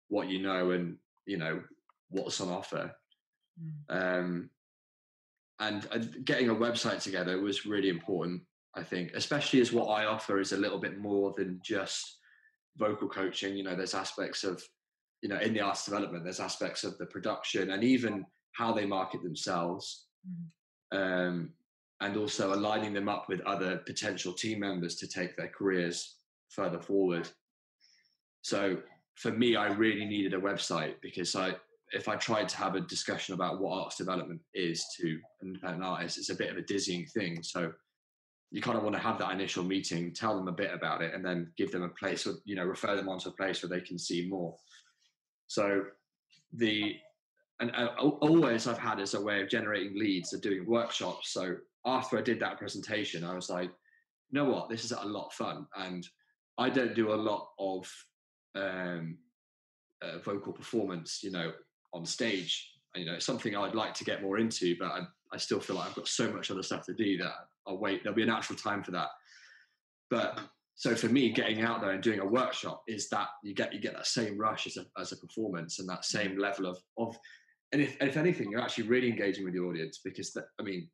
[0.08, 1.60] what you know, and you know
[2.10, 2.94] what's on offer
[3.60, 4.18] mm.
[4.18, 4.50] um,
[5.60, 8.40] and uh, getting a website together was really important
[8.74, 12.18] i think especially as what i offer is a little bit more than just
[12.76, 14.62] vocal coaching you know there's aspects of
[15.22, 18.86] you know in the arts development there's aspects of the production and even how they
[18.86, 21.28] market themselves mm.
[21.28, 21.52] um,
[22.02, 26.16] and also aligning them up with other potential team members to take their careers
[26.50, 27.28] further forward
[28.42, 28.78] so
[29.14, 31.54] for me, I really needed a website because I,
[31.92, 35.84] if I tried to have a discussion about what arts development is to an independent
[35.84, 37.42] artist, it's a bit of a dizzying thing.
[37.42, 37.72] So
[38.50, 41.14] you kind of want to have that initial meeting, tell them a bit about it,
[41.14, 43.70] and then give them a place, or you know, refer them onto a place where
[43.70, 44.56] they can see more.
[45.46, 45.84] So
[46.52, 46.96] the
[47.60, 51.32] and uh, always I've had as a way of generating leads of doing workshops.
[51.32, 53.70] So after I did that presentation, I was like,
[54.30, 56.06] you know what, this is a lot of fun, and
[56.58, 57.90] I don't do a lot of
[58.54, 59.18] um,
[60.02, 61.52] uh, vocal performance, you know,
[61.92, 62.70] on stage.
[62.94, 65.00] You know, it's something I'd like to get more into, but I,
[65.32, 67.32] I still feel like I've got so much other stuff to do that
[67.66, 68.02] I'll wait.
[68.02, 69.08] There'll be a natural time for that.
[70.10, 70.40] But
[70.74, 73.80] so for me, getting out there and doing a workshop is that you get you
[73.80, 77.16] get that same rush as a as a performance and that same level of of
[77.72, 80.88] and if if anything, you're actually really engaging with the audience because I mean,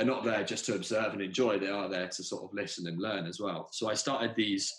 [0.00, 2.86] they're not there just to observe and enjoy; they are there to sort of listen
[2.86, 3.68] and learn as well.
[3.70, 4.72] So I started these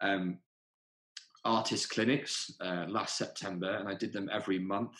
[0.00, 0.38] um,
[1.44, 4.94] artist clinics uh, last September, and I did them every month.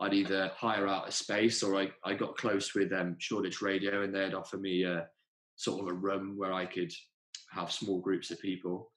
[0.00, 4.02] I'd either hire out a space or I, I got close with um, Shoreditch Radio,
[4.02, 5.06] and they'd offer me a
[5.54, 6.92] sort of a room where I could
[7.52, 8.90] have small groups of people.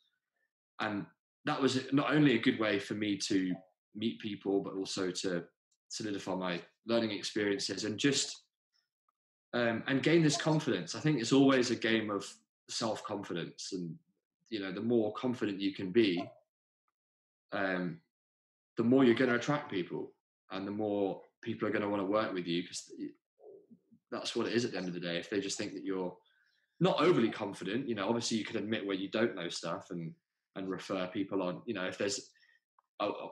[0.79, 1.06] And
[1.45, 3.53] that was not only a good way for me to
[3.93, 5.43] meet people, but also to
[5.89, 8.42] solidify my learning experiences and just
[9.54, 10.96] um, and gain this confidence.
[10.96, 12.26] I think it's always a game of
[12.70, 13.96] self confidence, and
[14.50, 16.28] you know, the more confident you can be,
[17.52, 18.00] um,
[18.78, 20.12] the more you're going to attract people
[20.52, 22.92] and the more people are going to want to work with you because
[24.12, 25.18] that's what it is at the end of the day.
[25.18, 26.16] If they just think that you're
[26.80, 30.13] not overly confident, you know, obviously you can admit where you don't know stuff and
[30.56, 31.62] and refer people on.
[31.66, 32.30] You know, if there's
[33.00, 33.32] oh, oh,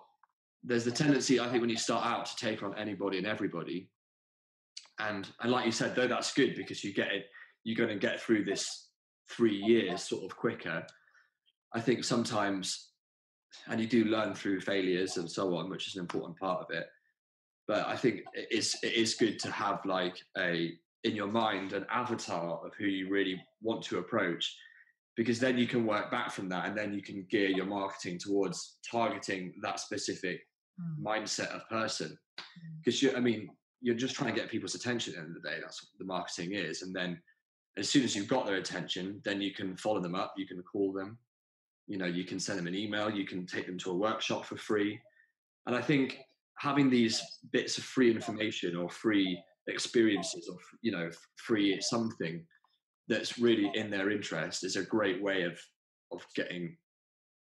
[0.63, 3.89] there's the tendency I think when you start out to take on anybody and everybody,
[5.07, 7.25] and and like you said, though that's good because you get it,
[7.63, 8.89] you're going to get through this
[9.29, 10.85] three years sort of quicker.
[11.73, 12.91] I think sometimes
[13.67, 16.75] and you do learn through failures and so on, which is an important part of
[16.75, 16.87] it.
[17.67, 21.73] But I think it is it is good to have like a in your mind
[21.73, 24.55] an avatar of who you really want to approach,
[25.15, 28.19] because then you can work back from that, and then you can gear your marketing
[28.19, 30.41] towards targeting that specific
[30.79, 31.03] mm.
[31.03, 32.17] mindset of person.
[32.83, 33.03] Because mm.
[33.03, 33.49] you, I mean,
[33.81, 35.57] you're just trying to get people's attention at the end of the day.
[35.61, 37.21] That's what the marketing is, and then
[37.77, 40.33] as soon as you've got their attention, then you can follow them up.
[40.35, 41.17] You can call them,
[41.91, 44.45] you know you can send them an email you can take them to a workshop
[44.45, 44.99] for free
[45.65, 46.19] and i think
[46.57, 47.21] having these
[47.51, 52.45] bits of free information or free experiences or you know free something
[53.09, 55.59] that's really in their interest is a great way of
[56.13, 56.77] of getting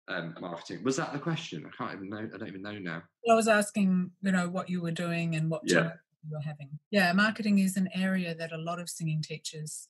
[0.09, 3.01] um, marketing was that the question i can't even know i don't even know now
[3.29, 5.91] i was asking you know what you were doing and what yeah.
[6.23, 6.69] You were having.
[6.91, 9.87] Yeah marketing is an area that a lot of singing teachers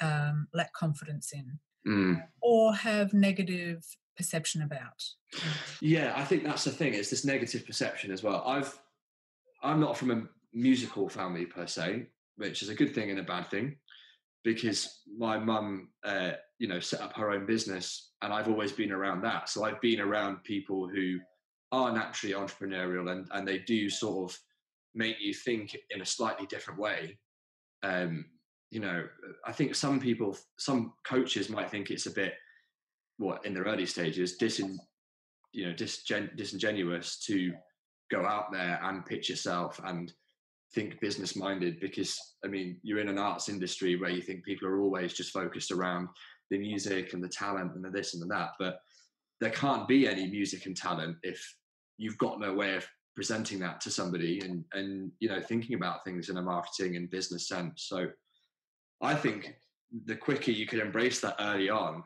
[0.00, 2.22] um, lack confidence in mm.
[2.40, 3.84] or have negative
[4.16, 5.02] perception about.
[5.80, 8.42] Yeah i think that's the thing it's this negative perception as well.
[8.46, 8.78] I've
[9.62, 12.06] i'm not from a musical family per se
[12.36, 13.76] which is a good thing and a bad thing
[14.44, 18.92] because my mum uh, you know set up her own business and i've always been
[18.92, 19.48] around that.
[19.48, 21.18] So i've been around people who
[21.72, 24.38] are naturally entrepreneurial and and they do sort of
[24.98, 27.16] make you think in a slightly different way.
[27.84, 28.26] Um,
[28.70, 29.04] you know,
[29.46, 32.34] I think some people, some coaches might think it's a bit,
[33.16, 34.76] what in their early stages, disin,
[35.52, 37.52] you know, disgen- disingenuous to
[38.10, 40.12] go out there and pitch yourself and
[40.74, 44.68] think business minded because I mean you're in an arts industry where you think people
[44.68, 46.08] are always just focused around
[46.50, 48.80] the music and the talent and the this and the that, but
[49.40, 51.40] there can't be any music and talent if
[51.96, 52.86] you've got no way of
[53.18, 57.10] presenting that to somebody and and you know thinking about things in a marketing and
[57.10, 57.86] business sense.
[57.88, 58.06] So
[59.02, 59.56] I think
[60.04, 62.04] the quicker you can embrace that early on,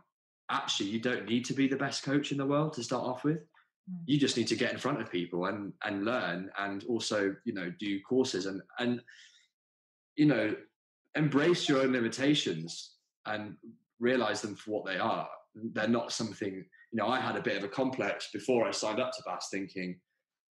[0.51, 3.25] actually you don't need to be the best coach in the world to start off
[3.25, 3.41] with
[3.91, 4.03] Mm.
[4.07, 7.53] you just need to get in front of people and and learn and also you
[7.53, 9.01] know do courses and and
[10.15, 10.55] you know
[11.17, 12.95] embrace your own limitations
[13.27, 13.57] and
[13.99, 15.29] realize them for what they are
[15.73, 19.01] they're not something you know i had a bit of a complex before i signed
[19.01, 19.99] up to BAST thinking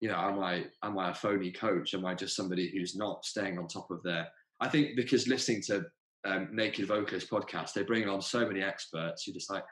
[0.02, 3.26] you know am i am i a phony coach am i just somebody who's not
[3.26, 4.28] staying on top of their
[4.60, 5.86] i think because listening to
[6.26, 9.64] um, naked vocalist podcast they bring on so many experts you're just like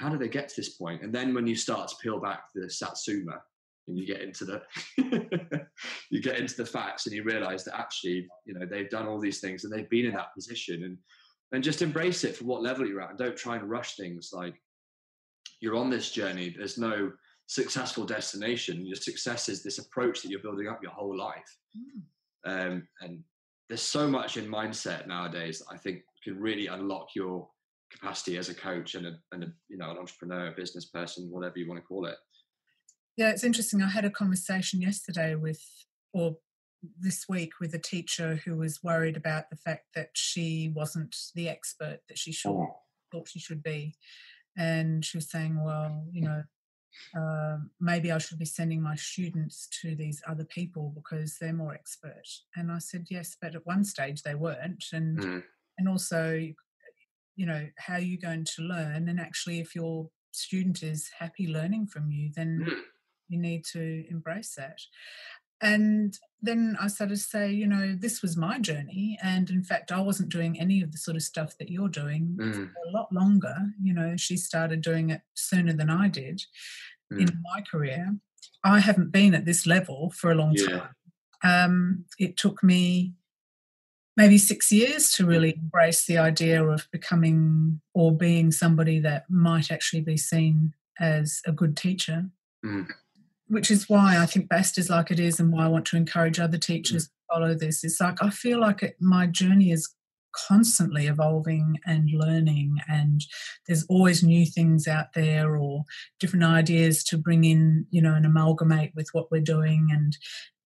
[0.00, 1.02] how do they get to this point?
[1.02, 3.42] And then when you start to peel back the satsuma
[3.86, 4.62] and you get into the
[6.10, 9.20] you get into the facts and you realize that actually, you know, they've done all
[9.20, 10.98] these things and they've been in that position and
[11.52, 14.30] and just embrace it for what level you're at and don't try and rush things
[14.32, 14.54] like
[15.60, 16.54] you're on this journey.
[16.56, 17.12] There's no
[17.50, 18.86] successful destination.
[18.86, 21.58] Your success is this approach that you're building up your whole life.
[21.76, 22.02] Mm.
[22.46, 23.24] Um, and
[23.68, 27.48] there's so much in mindset nowadays that I think can really unlock your
[27.90, 31.28] capacity as a coach and a, and a you know an entrepreneur, a business person,
[31.28, 32.14] whatever you want to call it.
[33.16, 33.82] Yeah, it's interesting.
[33.82, 35.60] I had a conversation yesterday with,
[36.12, 36.36] or
[37.00, 41.48] this week, with a teacher who was worried about the fact that she wasn't the
[41.48, 42.76] expert that she should oh.
[43.10, 43.96] thought she should be,
[44.56, 46.44] and she was saying, "Well, you know,
[47.16, 51.74] uh, maybe I should be sending my students to these other people because they're more
[51.74, 52.26] expert."
[52.56, 55.42] And I said, "Yes, but at one stage they weren't, and mm.
[55.78, 56.40] and also
[57.40, 61.46] you know how are you're going to learn and actually if your student is happy
[61.46, 62.80] learning from you then mm.
[63.28, 64.78] you need to embrace that
[65.60, 69.92] and then i started to say you know this was my journey and in fact
[69.92, 72.54] i wasn't doing any of the sort of stuff that you're doing mm.
[72.54, 76.42] for a lot longer you know she started doing it sooner than i did
[77.12, 77.20] mm.
[77.20, 78.16] in my career
[78.64, 80.78] i haven't been at this level for a long yeah.
[80.78, 80.88] time
[81.42, 83.14] um, it took me
[84.16, 89.70] maybe six years to really embrace the idea of becoming or being somebody that might
[89.70, 92.26] actually be seen as a good teacher.
[92.64, 92.86] Mm.
[93.50, 95.96] Which is why I think BAST is like it is, and why I want to
[95.96, 97.08] encourage other teachers mm.
[97.08, 97.84] to follow this.
[97.84, 99.92] It's like I feel like it, my journey is
[100.32, 103.24] constantly evolving and learning and
[103.66, 105.84] there's always new things out there or
[106.18, 110.16] different ideas to bring in you know and amalgamate with what we're doing and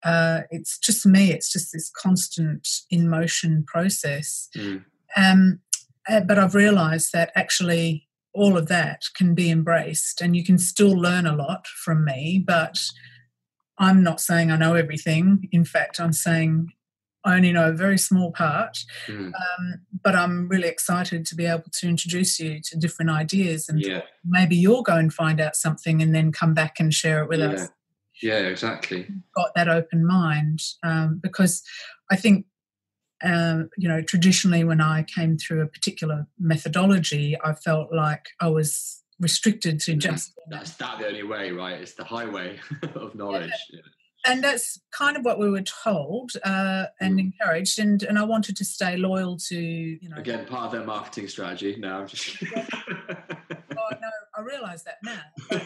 [0.03, 4.83] uh, it's just me it's just this constant in motion process mm.
[5.15, 5.59] um,
[6.07, 8.04] uh, but i've realized that actually
[8.35, 12.43] all of that can be embraced and you can still learn a lot from me
[12.45, 12.77] but
[13.77, 16.71] i'm not saying i know everything in fact i'm saying
[17.25, 18.77] I only know a very small part,
[19.07, 19.33] mm.
[19.33, 23.81] um, but I'm really excited to be able to introduce you to different ideas and
[23.81, 24.01] yeah.
[24.23, 27.39] maybe you'll go and find out something and then come back and share it with
[27.39, 27.47] yeah.
[27.47, 27.69] us.
[28.21, 29.07] Yeah, exactly.
[29.35, 31.63] Got that open mind um, because
[32.11, 32.45] I think
[33.23, 38.49] um, you know traditionally when I came through a particular methodology, I felt like I
[38.49, 40.33] was restricted to just.
[40.49, 41.79] That's that the only way, right?
[41.79, 42.59] It's the highway
[42.95, 43.51] of knowledge.
[43.71, 43.81] Yeah
[44.25, 47.19] and that's kind of what we were told uh, and mm.
[47.19, 50.83] encouraged and and i wanted to stay loyal to you know again part of their
[50.83, 55.57] marketing strategy no i'm just oh no i realize that now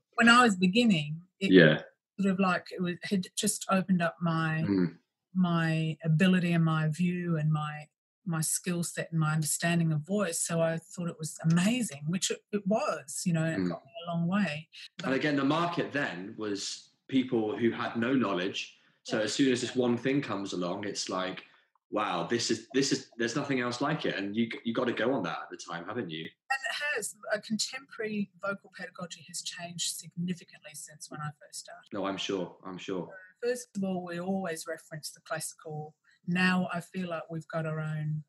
[0.14, 1.80] when i was beginning it yeah
[2.20, 4.94] sort of like it was, had just opened up my mm.
[5.34, 7.86] My ability and my view and my
[8.24, 10.40] my skill set and my understanding of voice.
[10.40, 13.68] So I thought it was amazing, which it, it was, you know, it mm.
[13.68, 14.68] got me a long way.
[14.98, 18.78] But and again, the market then was people who had no knowledge.
[19.04, 21.42] So as soon as this one thing comes along, it's like,
[21.90, 24.92] wow, this is this is there's nothing else like it, and you you got to
[24.92, 26.20] go on that at the time, haven't you?
[26.20, 27.14] And it has.
[27.32, 31.88] A contemporary vocal pedagogy has changed significantly since when I first started.
[31.92, 32.54] No, I'm sure.
[32.64, 33.08] I'm sure.
[33.42, 35.94] First of all, we always reference the classical.
[36.26, 38.22] Now I feel like we've got our own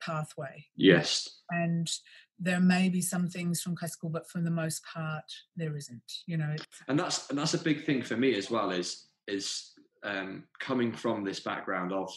[0.00, 0.66] pathway.
[0.76, 1.40] Yes.
[1.50, 1.90] And
[2.38, 5.24] there may be some things from classical, but for the most part,
[5.56, 6.12] there isn't.
[6.26, 6.56] You know.
[6.88, 8.70] And that's and that's a big thing for me as well.
[8.70, 12.10] Is is um, coming from this background of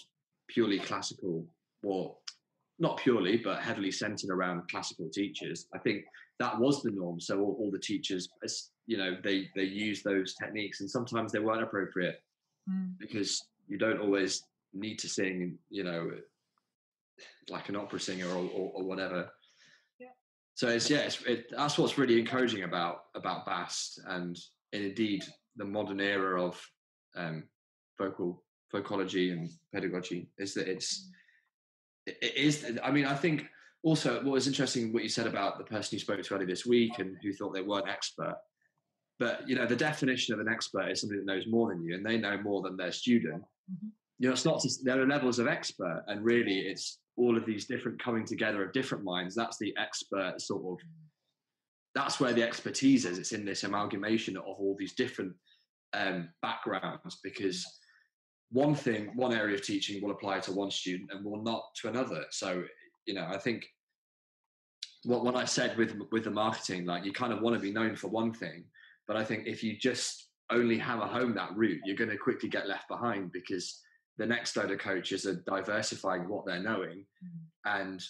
[0.48, 1.46] purely classical,
[1.84, 2.16] or
[2.80, 5.68] not purely, but heavily centered around classical teachers.
[5.74, 6.04] I think
[6.40, 7.20] that was the norm.
[7.20, 8.30] So all, all the teachers,
[8.86, 12.22] you know, they they use those techniques, and sometimes they weren't appropriate
[12.70, 12.98] mm.
[13.00, 14.44] because you don't always
[14.74, 16.12] need to sing, you know,
[17.50, 19.30] like an opera singer or, or, or whatever.
[20.00, 20.08] Yeah.
[20.56, 24.38] So it's yeah, it's, it, that's what's really encouraging about about BAST and,
[24.74, 25.24] and indeed
[25.56, 26.62] the modern era of
[27.16, 27.44] um,
[27.98, 28.44] vocal
[28.74, 31.10] vocology and pedagogy is that it's
[32.06, 32.80] it, it is.
[32.84, 33.46] I mean, I think
[33.84, 36.66] also what was interesting what you said about the person you spoke to earlier this
[36.66, 38.36] week and who thought they weren't expert.
[39.20, 41.96] But you know, the definition of an expert is somebody that knows more than you,
[41.96, 43.44] and they know more than their student.
[43.72, 43.92] Mhm.
[44.20, 47.46] You know, it's not just there are levels of expert, and really, it's all of
[47.46, 49.36] these different coming together of different minds.
[49.36, 50.88] That's the expert sort of.
[51.96, 53.18] That's where the expertise is.
[53.18, 55.34] It's in this amalgamation of all these different
[55.94, 57.66] um, backgrounds because
[58.52, 61.90] one thing, one area of teaching will apply to one student and will not to
[61.90, 62.26] another.
[62.30, 62.64] So,
[63.06, 63.68] you know, I think
[65.04, 67.72] what what I said with with the marketing, like you kind of want to be
[67.72, 68.66] known for one thing,
[69.08, 72.50] but I think if you just only hammer home that route, you're going to quickly
[72.50, 73.82] get left behind because
[74.18, 77.40] the next load of coaches are diversifying what they're knowing, mm.
[77.66, 78.04] and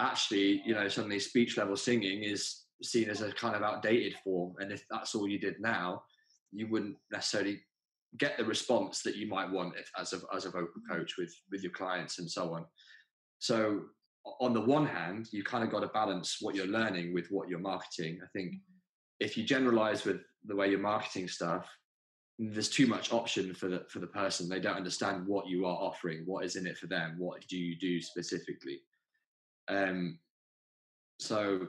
[0.00, 4.54] actually, you know, suddenly speech level singing is seen as a kind of outdated form,
[4.58, 6.02] and if that's all you did now,
[6.52, 7.60] you wouldn't necessarily
[8.18, 11.34] get the response that you might want if, as a as a vocal coach with
[11.50, 12.64] with your clients and so on.
[13.38, 13.82] So
[14.40, 17.48] on the one hand, you kind of got to balance what you're learning with what
[17.48, 18.20] you're marketing.
[18.22, 18.60] I think mm.
[19.24, 21.66] If you generalize with the way you're marketing stuff,
[22.38, 24.48] there's too much option for the for the person.
[24.48, 27.56] They don't understand what you are offering, what is in it for them, what do
[27.56, 28.80] you do specifically.
[29.68, 30.18] Um,
[31.18, 31.68] so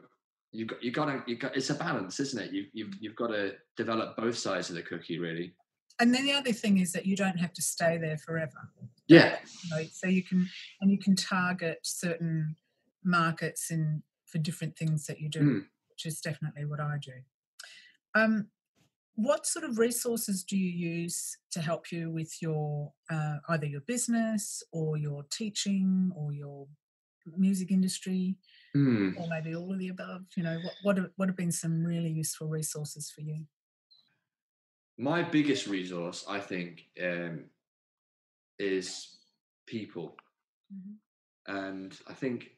[0.51, 2.51] you got you got to you got it's a balance, isn't it?
[2.51, 5.56] You you've you've got to develop both sides of the cookie, really.
[5.99, 8.70] And then the other thing is that you don't have to stay there forever.
[9.08, 9.38] Yeah,
[9.91, 10.49] so you can
[10.82, 12.56] and you can target certain
[13.03, 15.66] markets in for different things that you do, Mm.
[15.89, 17.14] which is definitely what I do.
[18.16, 18.49] Um,
[19.16, 23.82] what sort of resources do you use to help you with your uh, either your
[23.82, 26.68] business or your teaching or your
[27.38, 28.38] music industry
[28.74, 29.13] Hmm.
[29.18, 30.26] or maybe all of the above?
[30.38, 33.47] You know, what what have, what have been some really useful resources for you?
[34.97, 37.49] my biggest resource, I think, um,
[38.59, 39.18] is
[39.66, 40.16] people.
[40.70, 40.99] Mhm.
[41.47, 42.57] and I think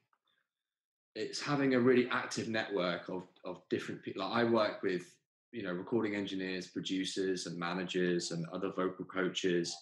[1.16, 4.24] it's having a really active network of of different people.
[4.24, 5.17] Like I work with
[5.52, 9.76] you know recording engineers, producers, and managers, and other vocal coaches,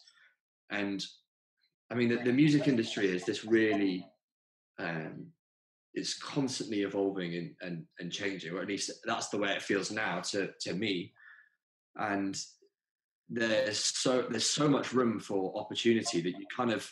[0.70, 1.03] and
[1.91, 4.05] I mean the, the music industry is this really
[4.80, 5.28] um,
[5.93, 9.91] it's constantly evolving and, and and changing, or at least that's the way it feels
[9.91, 11.13] now to to me,
[11.95, 12.39] and
[13.30, 16.89] there's so there's so much room for opportunity that you kind of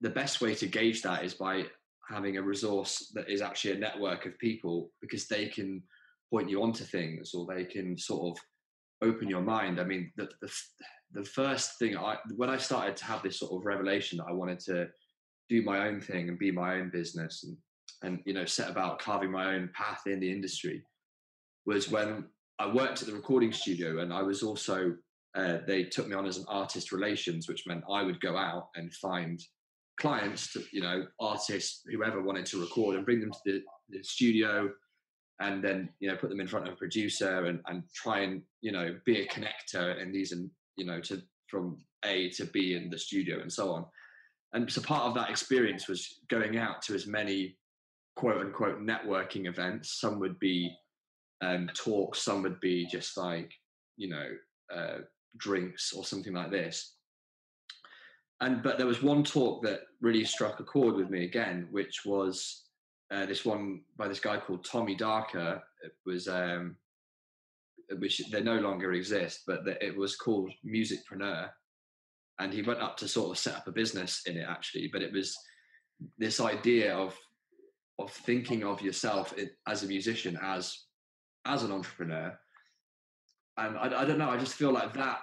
[0.00, 1.64] the best way to gauge that is by
[2.08, 5.82] having a resource that is actually a network of people because they can
[6.30, 9.80] point you onto things or they can sort of open your mind.
[9.80, 10.52] I mean, the the,
[11.12, 14.32] the first thing I when I started to have this sort of revelation that I
[14.32, 14.88] wanted to
[15.48, 17.56] do my own thing and be my own business and
[18.02, 20.82] and you know set about carving my own path in the industry
[21.64, 22.24] was when
[22.58, 24.94] I worked at the recording studio and I was also
[25.36, 28.68] uh, they took me on as an artist relations, which meant I would go out
[28.74, 29.38] and find
[30.00, 34.02] clients to you know artists whoever wanted to record and bring them to the, the
[34.02, 34.70] studio
[35.40, 38.42] and then you know put them in front of a producer and, and try and
[38.62, 42.74] you know be a connector and these and you know to from a to b
[42.74, 43.84] in the studio and so on.
[44.52, 47.58] And so part of that experience was going out to as many
[48.16, 50.00] quote unquote networking events.
[50.00, 50.74] Some would be
[51.42, 53.52] um, talks some would be just like
[53.96, 54.28] you know
[54.74, 54.98] uh,
[55.36, 56.94] drinks or something like this.
[58.40, 62.04] And but there was one talk that really struck a chord with me again, which
[62.04, 62.65] was
[63.10, 65.62] uh, this one by this guy called Tommy Darker.
[65.82, 66.76] It was um,
[67.98, 71.48] which they no longer exist, but that it was called Musicpreneur,
[72.40, 74.88] and he went up to sort of set up a business in it actually.
[74.92, 75.36] But it was
[76.18, 77.16] this idea of
[77.98, 79.32] of thinking of yourself
[79.66, 80.86] as a musician as
[81.44, 82.36] as an entrepreneur,
[83.56, 84.30] and I, I don't know.
[84.30, 85.20] I just feel like that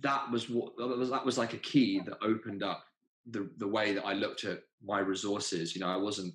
[0.00, 2.84] that was what that was that was like a key that opened up
[3.30, 5.74] the the way that I looked at my resources.
[5.74, 6.34] You know, I wasn't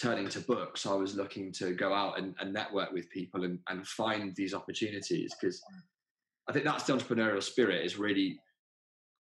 [0.00, 0.86] turning to books.
[0.86, 4.54] I was looking to go out and, and network with people and, and find these
[4.54, 5.62] opportunities because
[6.48, 8.38] I think that's the entrepreneurial spirit is really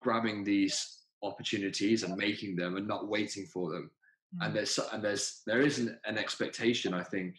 [0.00, 3.90] grabbing these opportunities and making them and not waiting for them.
[4.40, 7.34] And there's and there's there is an, an expectation I think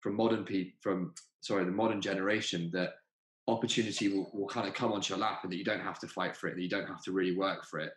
[0.00, 2.96] from modern people from sorry the modern generation that
[3.48, 6.08] opportunity will, will kind of come onto your lap and that you don't have to
[6.08, 7.92] fight for it, that you don't have to really work for it.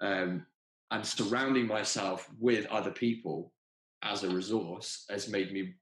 [0.00, 0.46] Um,
[0.92, 3.52] and surrounding myself with other people
[4.02, 5.74] as a resource has made me,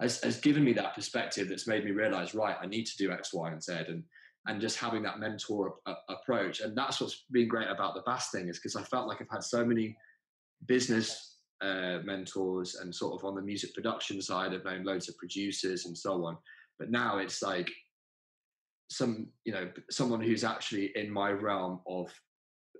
[0.00, 3.12] has, has given me that perspective that's made me realize, right, I need to do
[3.12, 3.72] X, Y, and Z.
[3.88, 4.04] And
[4.46, 6.60] and just having that mentor a- approach.
[6.60, 9.28] And that's what's been great about the BAST thing is because I felt like I've
[9.30, 9.96] had so many
[10.66, 15.16] business uh, mentors and sort of on the music production side, I've known loads of
[15.18, 16.38] producers and so on.
[16.78, 17.70] But now it's like
[18.88, 22.10] some, you know, someone who's actually in my realm of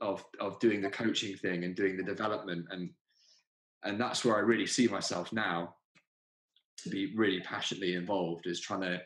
[0.00, 2.88] of of doing the coaching thing and doing the development and
[3.84, 5.74] and that's where I really see myself now
[6.82, 9.00] to be really passionately involved is trying to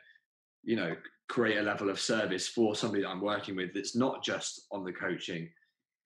[0.62, 0.94] you know
[1.28, 4.84] create a level of service for somebody that I'm working with that's not just on
[4.84, 5.48] the coaching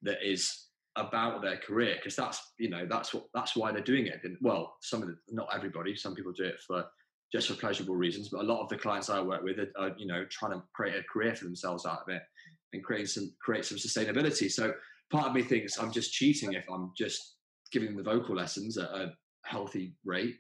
[0.03, 0.67] that is
[0.97, 4.21] about their career because that's you know that's what that's why they're doing it.
[4.25, 6.85] And well some of the not everybody some people do it for
[7.33, 10.07] just for pleasurable reasons but a lot of the clients i work with are, you
[10.07, 12.23] know trying to create a career for themselves out of it
[12.73, 14.51] and create some create some sustainability.
[14.51, 14.73] So
[15.11, 17.37] part of me thinks i'm just cheating if i'm just
[17.73, 19.13] giving them the vocal lessons at a
[19.45, 20.37] healthy rate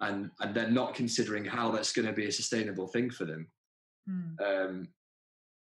[0.00, 3.48] and and they're not considering how that's going to be a sustainable thing for them
[4.08, 4.40] Mm.
[4.40, 4.88] um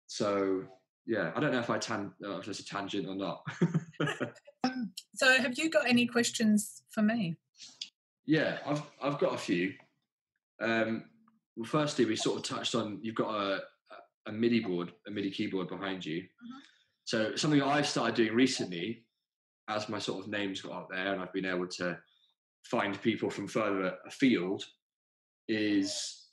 [0.08, 0.62] so
[1.06, 3.40] yeah i don't know if i tan uh, if there's a tangent or not
[4.64, 7.36] Um, so, have you got any questions for me?
[8.26, 9.74] Yeah, I've I've got a few.
[10.60, 11.04] Um,
[11.56, 13.60] well, firstly, we sort of touched on you've got a
[14.26, 16.24] a MIDI board, a MIDI keyboard behind you.
[17.04, 19.05] So something i've started doing recently,
[19.68, 21.98] as my sort of name's got out there, and I've been able to
[22.64, 24.64] find people from further afield,
[25.48, 26.28] is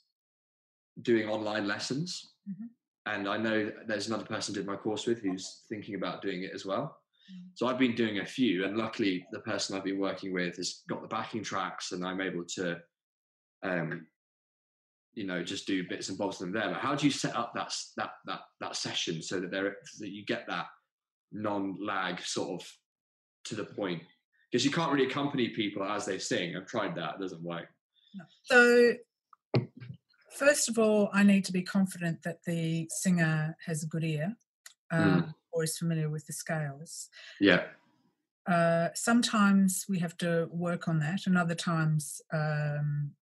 [1.02, 2.34] doing online lessons.
[2.48, 2.68] Mhm.
[3.06, 6.42] And I know there's another person I did my course with who's thinking about doing
[6.42, 7.00] it as well.
[7.30, 7.50] Mm.
[7.54, 10.82] So I've been doing a few, and luckily the person I've been working with has
[10.88, 12.82] got the backing tracks, and I'm able to,
[13.62, 14.06] um,
[15.12, 16.70] you know, just do bits and bobs of them there.
[16.70, 20.10] But how do you set up that that that that session so that there that
[20.10, 20.66] you get that
[21.32, 22.78] non-lag sort of
[23.44, 24.02] to the point?
[24.50, 26.56] Because you can't really accompany people as they sing.
[26.56, 27.68] I've tried that; it doesn't work.
[28.44, 28.92] So,
[30.36, 34.36] first of all, I need to be confident that the singer has a good ear
[34.92, 37.08] um, or is familiar with the scales.
[37.40, 37.64] Yeah,
[38.46, 43.12] Uh, sometimes we have to work on that, and other times, um,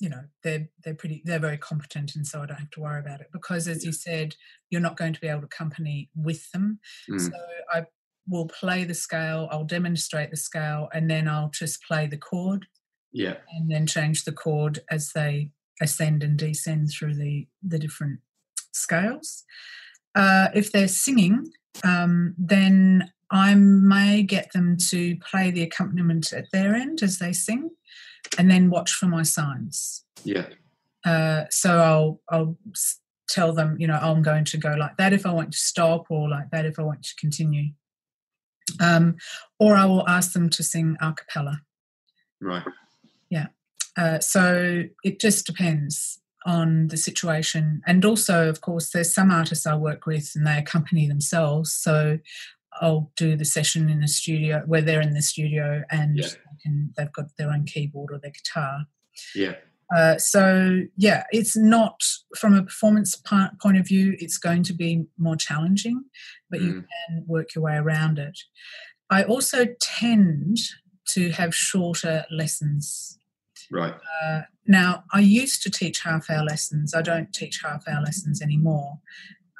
[0.00, 3.00] you know, they're they're pretty they're very competent, and so I don't have to worry
[3.00, 4.34] about it because, as you said,
[4.70, 6.80] you're not going to be able to accompany with them.
[7.08, 7.20] Mm.
[7.20, 7.38] So
[7.72, 7.86] I
[8.28, 12.66] will play the scale, I'll demonstrate the scale, and then I'll just play the chord
[13.12, 15.50] yeah, and then change the chord as they
[15.80, 18.20] ascend and descend through the the different
[18.72, 19.44] scales.
[20.14, 21.50] Uh, if they're singing,
[21.84, 27.32] um, then I may get them to play the accompaniment at their end as they
[27.32, 27.70] sing,
[28.38, 30.04] and then watch for my signs.
[30.24, 30.46] yeah,
[31.04, 32.56] Uh, so I'll I'll
[33.28, 36.06] tell them, you know, I'm going to go like that if I want to stop,
[36.10, 37.72] or like that if I want to continue.
[38.80, 39.16] Um,
[39.58, 41.60] or I will ask them to sing a cappella.
[42.40, 42.64] right,
[43.96, 47.80] Uh, so it just depends on the situation.
[47.86, 51.72] And also, of course, there's some artists I work with and they accompany themselves.
[51.72, 52.18] So
[52.80, 56.26] I'll do the session in the studio where they're in the studio and Yeah.
[56.26, 58.86] they can, they've got their own keyboard or their guitar.
[59.34, 59.54] yeah,
[59.94, 62.00] Uh, so yeah, it's not
[62.36, 64.16] from a performance part, point of view.
[64.18, 66.04] It's going to be more challenging,
[66.50, 66.86] but you Mm.
[67.08, 68.38] can work your way around it.
[69.10, 70.58] I also tend
[71.08, 73.18] to have shorter lessons.
[73.70, 76.94] right, Uh, now, I used to teach half-hour lessons.
[76.94, 79.00] I don't teach half-hour lessons anymore.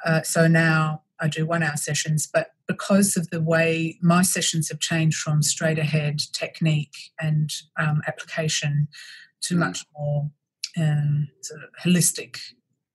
[0.05, 2.27] Uh, so now I do one-hour sessions.
[2.31, 8.01] But because of the way my sessions have changed from straight ahead technique and um,
[8.07, 8.87] application
[9.47, 9.59] to Mm.
[9.59, 10.31] much more
[10.77, 12.37] um, sort of holistic.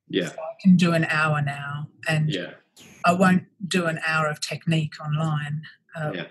[0.09, 2.55] yeah, So I can do an hour now, and yeah,
[3.05, 5.62] I won't do an hour of technique online
[5.96, 6.26] uh, yeah,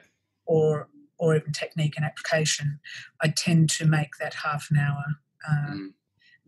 [0.46, 2.80] or or even technique and application.
[3.22, 5.06] I tend to make that half an hour.
[5.48, 5.94] Uh, Mm.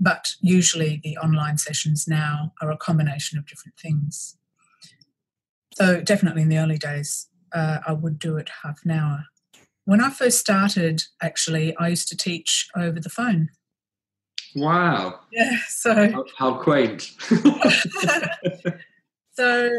[0.04, 4.36] But usually the online sessions now are a combination of different things.
[5.76, 9.26] So definitely in the early days, uh, I would do it half an hour.
[9.86, 13.50] When I first started, actually, I used to teach over the phone.
[14.56, 17.12] Wow, Yeah, so how, how quaint.
[19.34, 19.70] so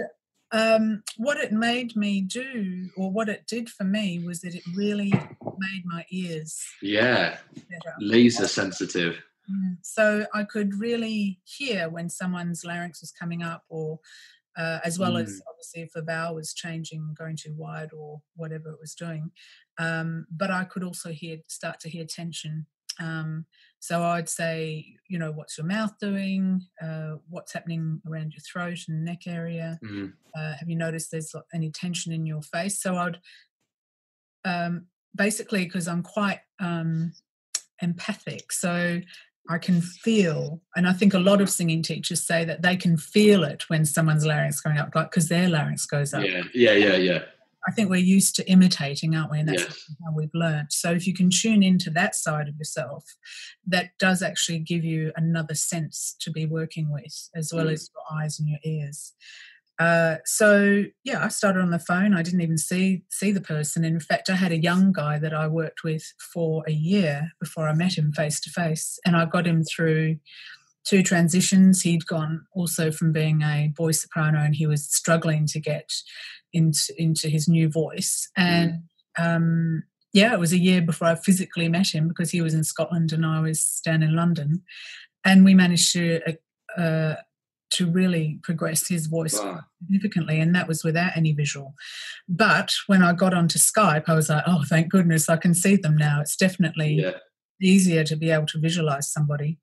[0.51, 4.63] um, what it made me do, or what it did for me, was that it
[4.75, 7.39] really made my ears yeah,
[7.71, 7.95] better.
[8.01, 9.23] laser sensitive.
[9.51, 9.79] Mm.
[9.83, 13.99] So I could really hear when someone's larynx was coming up, or
[14.57, 15.41] uh, as well as Mm.
[15.51, 19.31] obviously if the vowel was changing, going too wide, or whatever it was doing.
[19.79, 22.67] Um, but I could also hear, start to hear tension.
[23.01, 23.47] Um,
[23.81, 26.63] so I'd say, you know, what's your mouth doing?
[26.81, 29.79] Uh, what's happening around your throat and neck area?
[29.85, 30.13] Mm.
[30.37, 33.19] uh, have you noticed there's any tension in your face so i'd
[34.45, 37.13] um, basically because i'm quite um,
[37.81, 39.01] empathic so
[39.51, 42.97] I can feel, and I think a lot of singing teachers say that they can
[42.97, 46.23] feel it when someone's larynx going up, like because their larynx goes up.
[46.25, 47.19] Yeah, yeah, yeah, yeah.
[47.67, 49.39] I think we're used to imitating, aren't we?
[49.41, 49.91] And that's Yes.
[50.05, 50.73] how we've learned.
[50.73, 53.05] So if you can tune into that side of yourself,
[53.67, 57.73] that does actually give you another sense to be working with, as well Mm.
[57.75, 59.13] as your eyes and your ears.
[59.79, 62.15] Uh, so yeah, I started on the phone.
[62.15, 63.85] I didn't even see see the person.
[63.85, 67.69] In fact, I had a young guy that I worked with for a year before
[67.69, 70.19] I met him face to face, and I got him through
[70.85, 71.83] two transitions.
[71.83, 75.91] He'd gone also from being a boy soprano, and he was struggling to get
[76.53, 78.29] into into his new voice.
[78.37, 78.83] And
[79.19, 82.65] um, yeah, it was a year before I physically met him because he was in
[82.65, 84.63] Scotland and I was down in London,
[85.25, 86.21] and we managed to.
[86.77, 87.17] Uh, uh,
[87.71, 89.61] to really progress his voice Wow.
[89.83, 91.75] significantly, and that was without any visual.
[92.29, 95.77] But when I got onto Skype, I was like, oh, thank goodness I can see
[95.77, 96.21] them now.
[96.21, 97.13] It's definitely Yeah.
[97.63, 99.59] easier to be able to visualize somebody.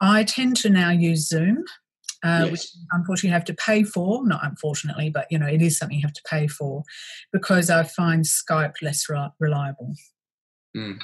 [0.00, 1.64] I tend to now use Zoom,
[2.22, 4.26] uh, which unfortunately you have to pay for.
[4.26, 6.82] Not unfortunately, but you know it is something you have to pay for
[7.32, 9.94] because I find Skype less re- reliable.
[10.76, 10.98] Mm.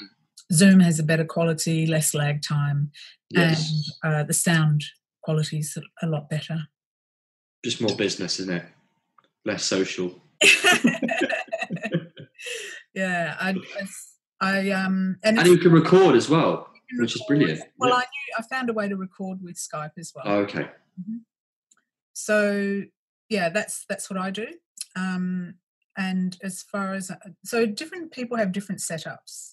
[0.52, 2.90] Zoom has a better quality, less lag time,
[3.30, 3.92] Yes.
[4.02, 4.84] and uh, the sound
[5.22, 6.68] quality is a lot better.
[7.64, 8.64] Just more business, isn't it?
[9.44, 10.22] Less social.
[12.94, 13.56] yeah, I,
[14.40, 16.68] I um, and, And you can record as well,
[16.98, 17.60] which is brilliant.
[17.78, 17.96] Well, Yeah.
[17.96, 20.24] I knew I found a way to record with Skype as well.
[20.26, 20.68] Oh, okay.
[22.12, 22.82] so
[23.28, 24.46] yeah that's that's what i do
[24.96, 25.54] um
[25.98, 29.52] and as far as uh, so different people have different setups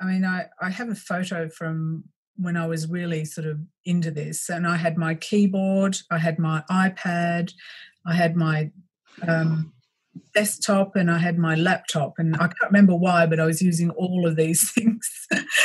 [0.00, 2.04] i mean i i have a photo from
[2.36, 6.38] when i was really sort of into this and i had my keyboard i had
[6.38, 7.52] my ipad
[8.06, 8.70] i had my
[9.28, 9.72] um
[10.34, 13.90] desktop and i had my laptop and i can't remember why but i was using
[13.90, 15.08] all of these things.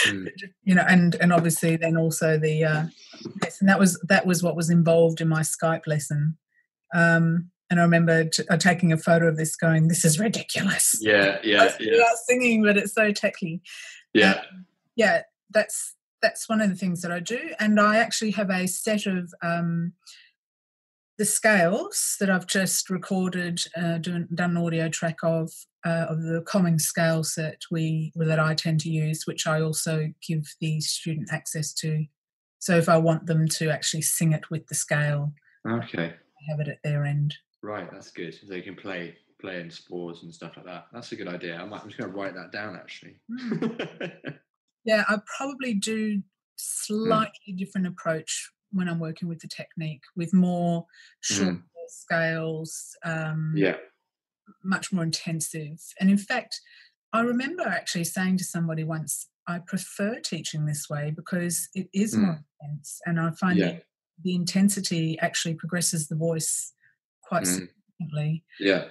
[0.05, 0.29] Mm.
[0.63, 2.85] you know and and obviously then also the uh
[3.41, 6.37] yes and that was that was what was involved in my skype lesson.
[6.93, 10.97] Um and i remember t- uh, taking a photo of this going this is ridiculous.
[11.01, 13.61] Yeah, I yeah, was yeah, singing but it's so techy
[14.13, 14.41] yeah.
[14.95, 17.39] yeah that's that's one of the things that i do.
[17.59, 19.93] And i actually have a set of um
[21.17, 25.51] the scales that I've just recorded, uh, doing, done an audio track of,
[25.85, 30.07] uh, of the common scales that we that I tend to use, which I also
[30.27, 32.05] give the student access to.
[32.59, 35.33] So if I want them to actually sing it with the scale,
[35.67, 37.35] Okay, I have it at their end.
[37.63, 37.89] right.
[37.91, 38.33] That's good.
[38.33, 40.87] So you can play play in spores and stuff like that.
[40.93, 41.57] That's a good idea.
[41.57, 43.15] I might, I'm just going to write that down actually.
[44.85, 46.21] Yeah, I probably do
[46.57, 50.85] slightly different approach when I'm working with the technique, with more
[51.21, 51.57] short
[51.87, 52.95] scales.
[53.03, 53.77] Um, yeah.
[54.63, 55.79] much more intensive.
[55.99, 56.59] And in fact,
[57.13, 62.15] I remember actually saying to somebody once, I prefer teaching this way because it is
[62.15, 63.65] more intense, and I find Yeah.
[63.71, 63.83] that
[64.23, 66.73] the intensity actually progresses the voice
[67.23, 67.69] quite Mm.
[67.99, 68.85] Significantly Yeah.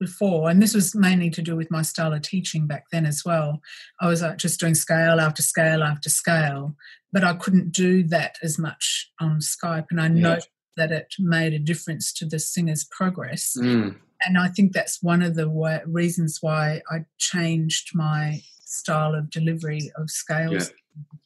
[0.00, 0.50] before.
[0.50, 3.60] And this was mainly to do with my style of teaching back then as well.
[4.00, 6.76] I was like just doing scale after scale after scale,
[7.12, 9.86] but I couldn't do that as much on Skype.
[9.90, 10.10] And I Yeah.
[10.10, 13.98] noticed that it made a difference to the singer's progress Mm.
[14.24, 19.28] and I think that's one of the wa reasons why I changed my style of
[19.28, 20.72] delivery of scales as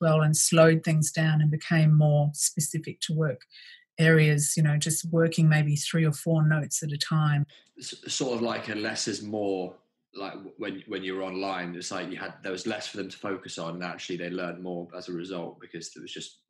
[0.00, 3.42] well and slowed things down and became more specific to work
[3.98, 7.46] areas, you know, just working maybe three or four notes at a time.
[7.80, 9.74] Sort of like a less is more.
[10.14, 13.08] Like when when you were online, it's like you had there was less for them
[13.10, 16.40] to focus on, and actually they learned more as a result because there was just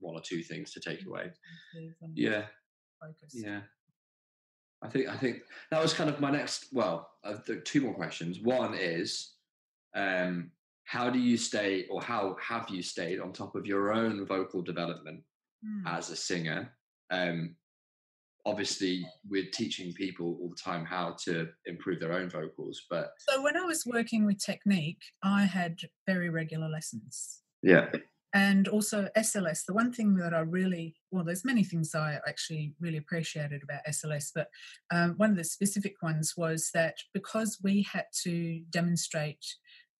[0.00, 1.30] one or two things to take away.
[2.14, 2.44] Yeah.
[3.00, 3.32] Focus.
[3.32, 3.60] Yeah.
[4.82, 6.66] I think I think that was kind of my next.
[6.72, 8.40] Well, uh, two more questions.
[8.40, 9.36] One is,
[9.94, 10.50] um,
[10.84, 14.60] how do you stay, or how have you stayed on top of your own vocal
[14.60, 15.22] development
[15.64, 15.86] Hmm.
[15.86, 16.74] as a singer?
[17.14, 17.56] Um,
[18.46, 23.42] obviously, we're teaching people all the time how to improve their own vocals, but So
[23.42, 27.40] when I was working with technique, I had very regular lessons.
[27.62, 27.86] yeah,
[28.34, 29.60] and also SLS.
[29.64, 33.86] The one thing that I really well, there's many things I actually really appreciated about
[33.88, 34.48] SLS, but
[34.90, 39.44] um, one of the specific ones was that because we had to demonstrate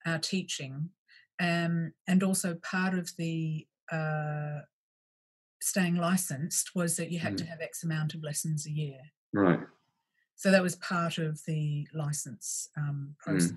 [0.04, 0.90] our teaching,
[1.40, 4.60] um, and also part of the uh,
[5.64, 8.98] staying licensed was that you had to have X amount of lessons a year.
[9.32, 9.60] right,
[10.36, 13.54] So that was part of the license um, process.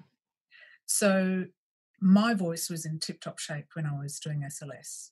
[0.86, 1.46] So
[2.00, 5.10] my voice was in tip top shape when I was doing SLS.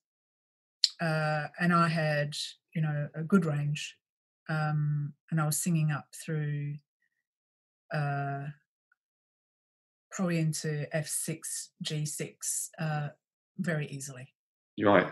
[1.02, 2.38] Uh, and I had,
[2.74, 3.98] you know, a good range.
[4.48, 6.76] Um, and I was singing up through
[7.94, 8.46] uh,
[10.12, 13.10] probably into F6, G6 uh,
[13.58, 14.30] very easily.
[14.78, 15.12] you're right.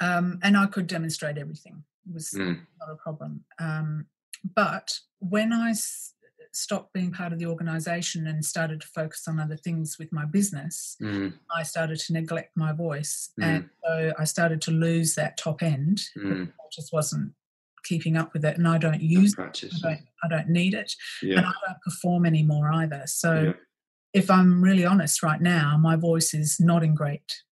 [0.00, 1.84] Um, and I could demonstrate everything.
[2.08, 2.66] It was Mm.
[2.80, 3.44] not a problem.
[3.58, 4.06] Um,
[4.54, 6.14] but when I s-
[6.52, 10.24] stopped being part of the organisation and started to focus on other things with my
[10.24, 11.34] business, Mm.
[11.54, 13.44] I started to neglect my voice, Mm.
[13.44, 16.02] and so I started to lose that top end.
[16.16, 16.48] Mm.
[16.48, 17.34] I just wasn't
[17.84, 19.34] keeping up with it, and I don't use.
[19.38, 19.40] it.
[19.40, 20.08] I don't.
[20.24, 23.02] I don't need it, and I don't perform anymore either.
[23.06, 23.52] So Yeah.
[24.12, 27.42] if I'm really honest right now, my voice is not in great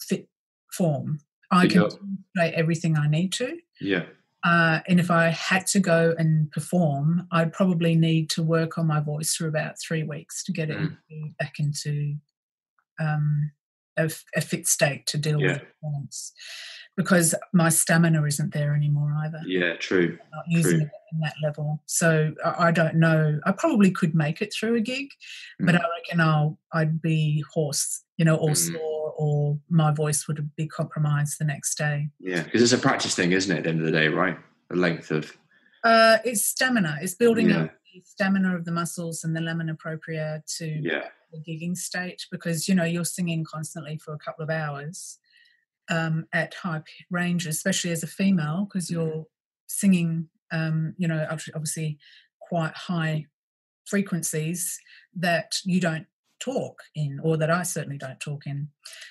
[0.00, 0.28] fit
[0.72, 1.20] form.
[1.50, 3.58] I can demonstrate everything I need to.
[3.80, 4.04] Yeah.
[4.42, 8.86] Uh, and if I had to go and perform, I'd probably need to work on
[8.86, 10.96] my voice for about three weeks to get it Mm.
[11.10, 12.14] into, back into
[12.98, 13.52] um,
[13.96, 15.52] a, a fit state to deal Yeah.
[15.54, 16.32] with performance.
[16.96, 19.40] Because my stamina isn't there anymore either.
[19.46, 19.74] Yeah.
[19.76, 20.18] True.
[20.22, 20.86] I'm not using True.
[20.86, 21.82] it in that level.
[21.86, 23.40] So I, I don't know.
[23.46, 25.08] I probably could make it through a gig,
[25.58, 25.80] but Mm.
[25.80, 28.72] I reckon I'll I'd be hoarse, you know, or Mm.
[28.72, 28.89] sore,
[29.20, 32.08] or my voice would be compromised the next day.
[32.18, 32.42] Yeah.
[32.42, 33.58] Because it's a practice thing, isn't it?
[33.58, 34.38] At the end of the day, right?
[34.70, 35.36] The length of.
[35.84, 36.96] Uh, it's stamina.
[37.02, 37.64] It's building Yeah.
[37.64, 41.08] up the stamina of the muscles and the lamina propria to Yeah.
[41.32, 45.18] the gigging state because you know you're singing constantly for a couple of hours
[45.90, 48.92] um, at high ranges, especially as a female because Mhm.
[48.92, 49.26] you're
[49.66, 51.98] singing, um, you know, obviously
[52.38, 53.26] quite high
[53.84, 54.80] frequencies
[55.14, 56.06] that you don't
[56.40, 58.68] talk in, or that I certainly don't talk in.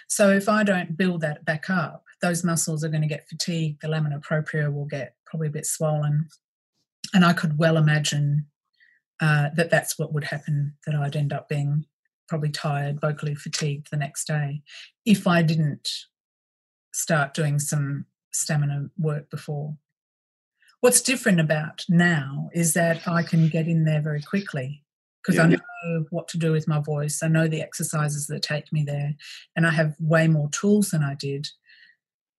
[0.07, 3.81] So if I don't build that back up, those muscles are going to get fatigued.
[3.81, 6.27] The lamina propria will get probably a bit swollen,
[7.13, 8.47] and I could well imagine
[9.21, 10.75] uh, that that's what would happen.
[10.85, 11.85] That I'd end up being
[12.27, 14.61] probably tired, vocally fatigued the next day
[15.05, 15.89] if I didn't
[16.93, 19.75] start doing some stamina work before.
[20.81, 24.83] What's different about now is that I can get in there very quickly
[25.21, 25.43] because Yeah.
[25.43, 25.47] I
[25.87, 27.21] know what to do with my voice.
[27.23, 29.15] I know the exercises that take me there,
[29.55, 31.47] and I have way more tools than I did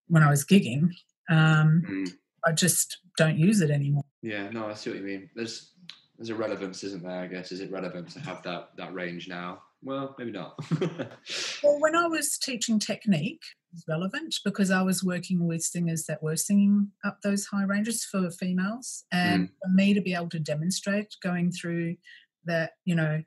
[0.09, 0.91] when I was gigging.
[1.29, 2.13] Um, Mm.
[2.47, 4.05] I just don't use it anymore.
[4.23, 4.49] Yeah.
[4.51, 5.31] No, I see what you mean.
[5.35, 5.73] There's
[6.17, 7.21] there's a relevance, isn't there?
[7.23, 9.63] I guess is it relevant to have that that range now?
[9.83, 10.59] Well, maybe not.
[11.63, 16.05] Well, when I was teaching technique, it was relevant because I was working with singers
[16.07, 20.29] that were singing up those high ranges for females, and for me to be able
[20.31, 21.97] to demonstrate going through
[22.45, 23.23] that, you know,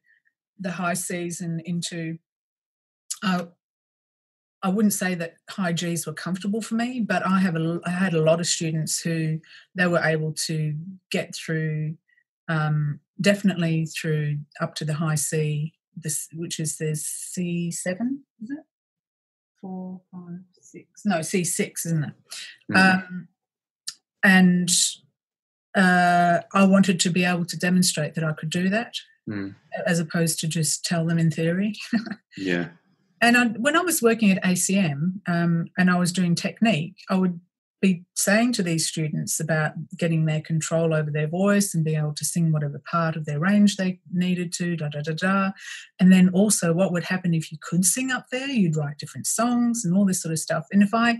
[0.60, 2.18] the high C's and into.
[3.22, 3.46] Uh,
[4.62, 7.90] I wouldn't say that high G's were comfortable for me, but I have a, I
[7.90, 9.40] had a lot of students who
[9.76, 10.74] they were able to
[11.12, 11.98] get through,
[12.48, 18.52] um, definitely through up to the high C this which is the C seven, is
[18.52, 18.66] it?
[19.62, 21.04] Four, five, six.
[21.06, 22.14] No, C six, isn't it?
[22.72, 22.78] Mhm.
[22.78, 23.28] Um,
[24.24, 24.70] and
[25.76, 28.94] uh, I wanted to be able to demonstrate that I could do that,
[29.30, 29.56] Mm.
[29.88, 31.74] as opposed to just tell them in theory.
[32.38, 32.72] yeah.
[33.22, 37.16] And I, when I was working at ACM um, and I was doing technique, I
[37.16, 37.40] would
[37.82, 42.14] be saying to these students about getting their control over their voice and being able
[42.16, 45.52] to sing whatever part of their range they needed to, da da da da.
[46.02, 48.48] And then also, what would happen if you could sing up there?
[48.48, 50.66] You'd write different songs and all this sort of stuff.
[50.72, 51.20] And if I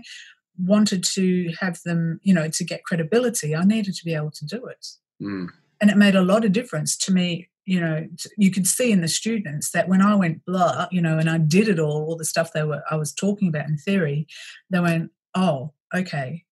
[0.58, 4.44] wanted to have them, you know, to get credibility, I needed to be able to
[4.46, 4.86] do it
[5.22, 5.48] Mm.
[5.80, 9.00] and it made a lot of difference to me you know you could see in
[9.00, 12.16] the students that when i went blah you know and i did it all all
[12.16, 14.26] the stuff they were i was talking about in theory
[14.70, 16.44] they went oh okay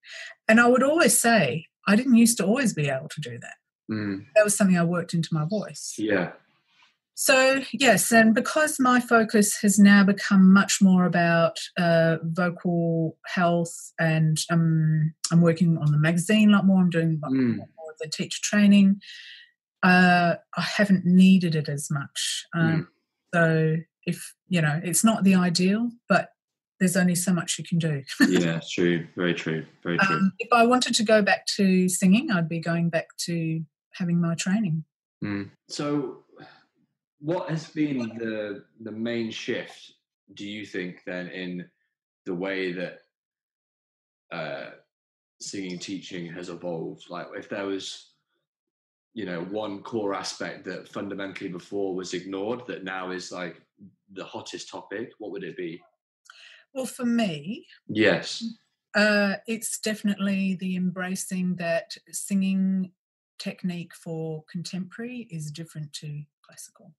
[0.49, 3.57] and i would always say i didn't used to always be able to do that
[3.91, 4.25] Mm.
[4.37, 6.31] that was something i worked into my voice Yeah.
[7.15, 13.93] So yes and because my focus has now become much more about uh, vocal health
[13.99, 17.57] and um, i'm working on the magazine a lot more i'm doing a lot Mm.
[17.57, 19.01] more of the teacher training
[19.83, 22.89] uh, i haven't needed it as much um,
[23.35, 26.31] so if you know it's not the ideal but
[26.81, 28.59] there's only so much you can do Yeah.
[28.69, 29.07] True.
[29.17, 29.65] Very true.
[29.85, 30.17] Very true.
[30.17, 33.61] um, if i wanted to go back to singing i'd be going back to
[33.93, 34.85] having my training
[35.25, 35.51] Mm.
[35.69, 36.25] So,
[37.23, 39.93] what has been the the main shift?
[40.35, 41.69] Do you think then in
[42.27, 42.99] the way that
[44.33, 44.71] uh,
[45.41, 47.05] singing teaching has evolved?
[47.09, 48.13] Like, if there was,
[49.15, 53.63] you know, one core aspect that fundamentally before was ignored that now is like
[54.13, 55.81] the hottest topic, what would it be?
[56.75, 58.45] well for me Yes.
[58.95, 62.93] Uh, it's definitely the embracing that singing
[63.39, 66.95] technique for contemporary is different to classical.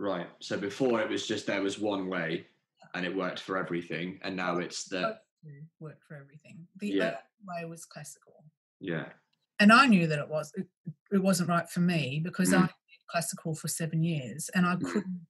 [0.00, 0.28] Right.
[0.40, 2.46] So before it was just there was one way,
[2.94, 6.66] and it worked for everything, and now it's the Both do work for everything.
[6.78, 7.04] The Yeah.
[7.04, 8.44] other way was classical,
[8.80, 9.12] yeah.
[9.58, 10.66] and I knew that it was it,
[11.12, 12.62] it wasn't right for me because Mm.
[12.62, 14.84] I did classical for seven years, and I Mm.
[14.90, 15.26] couldn't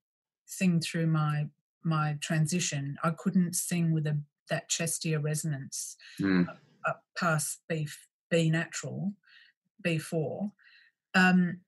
[0.47, 1.51] sing through my
[1.83, 2.97] my transition.
[3.03, 6.47] I couldn't sing with a that chestier resonance Mm.
[6.85, 7.89] up past B
[8.31, 9.15] B natural,
[9.83, 10.53] B four,
[11.15, 11.61] um,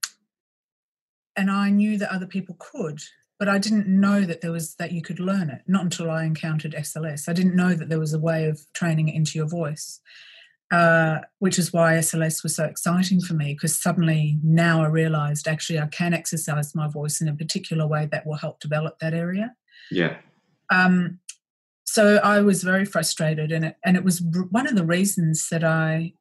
[1.37, 3.01] and I knew that other people could,
[3.39, 5.63] but I didn't know that there was that you could learn it.
[5.67, 9.09] Not until I encountered SLS, I didn't know that there was a way of training
[9.09, 10.01] it into your voice.
[10.71, 15.47] Uh, which is why SLS was so exciting for me because suddenly now I realized
[15.47, 19.13] actually I can exercise my voice in a particular way that will help develop that
[19.13, 19.55] area.
[19.91, 20.17] Yeah.
[20.71, 21.19] Um,
[21.85, 25.63] so I was very frustrated, and it and it was one of the reasons that
[25.63, 26.15] I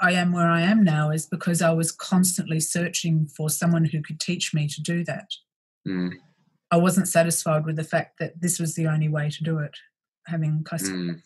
[0.00, 4.02] I am where I am now is because I was constantly searching for someone who
[4.02, 5.28] could teach me to do that.
[5.86, 6.12] Mm.
[6.70, 9.76] I wasn't satisfied with the fact that this was the only way to do it,
[10.26, 10.98] having classical.
[10.98, 11.22] Mm.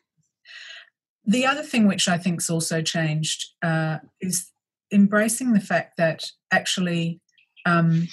[1.27, 4.51] The other thing which I think's also changed uh, is
[4.93, 7.21] embracing the fact that actually
[7.67, 8.09] um,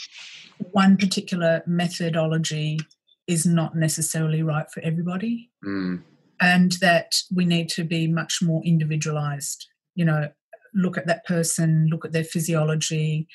[0.71, 2.79] one particular methodology
[3.27, 6.03] is not necessarily right for everybody, Mm.
[6.39, 9.67] and that we need to be much more individualized.
[9.95, 10.29] You know,
[10.73, 13.27] look at that person, look at their physiology,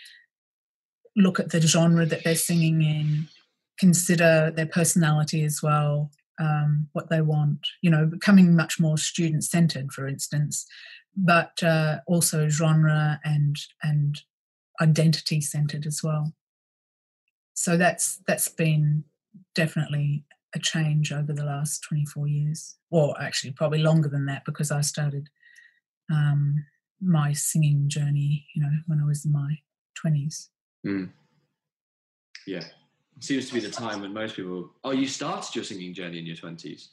[1.16, 3.28] look at the genre that they're singing in,
[3.78, 6.11] consider their personality as well,
[6.41, 7.61] um, what they want.
[7.82, 10.66] You know, becoming much more student centered, for instance,
[11.16, 14.20] but uh, also genre and and
[14.80, 16.32] identity centered as well.
[17.55, 19.05] So that's that's been
[19.55, 20.24] definitely
[20.55, 24.80] a change over the last 24 years or actually probably longer than that because i
[24.80, 25.28] started
[26.11, 26.64] um,
[27.01, 29.57] my singing journey you know when i was in my
[30.05, 30.49] 20s
[30.86, 31.11] Mm.
[32.47, 32.62] Yeah.
[33.18, 34.70] Seems to be the time when most people.
[34.84, 36.90] Oh, you started your singing journey in your twenties.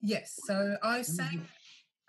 [0.00, 1.44] yes so i sang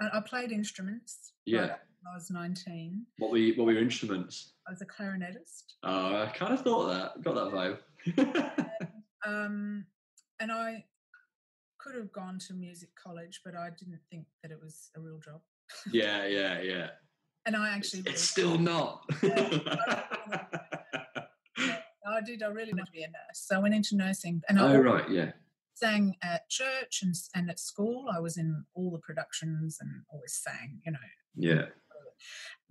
[0.02, 1.78] i I played instruments Yeah.
[2.08, 4.54] i was 19 What were you, what were your instruments?
[4.68, 7.24] i was a clarinetist Oh, I kind of thought that.
[7.24, 7.80] Got that vibe.
[9.26, 9.86] um,
[10.40, 10.84] and i
[11.80, 15.20] could have gone to music college but i didn't think that it was a real
[15.20, 15.42] job
[15.92, 16.88] yeah, yeah, yeah.
[17.48, 19.04] And i actually It's really- still not.
[22.10, 22.42] I did.
[22.42, 23.40] I really wanted to be a nurse.
[23.46, 25.32] So I went into nursing, and I oh right, yeah.
[25.74, 28.06] sang at church and and at school.
[28.16, 31.00] I was in all the productions and always sang, you know.
[31.36, 31.66] Yeah.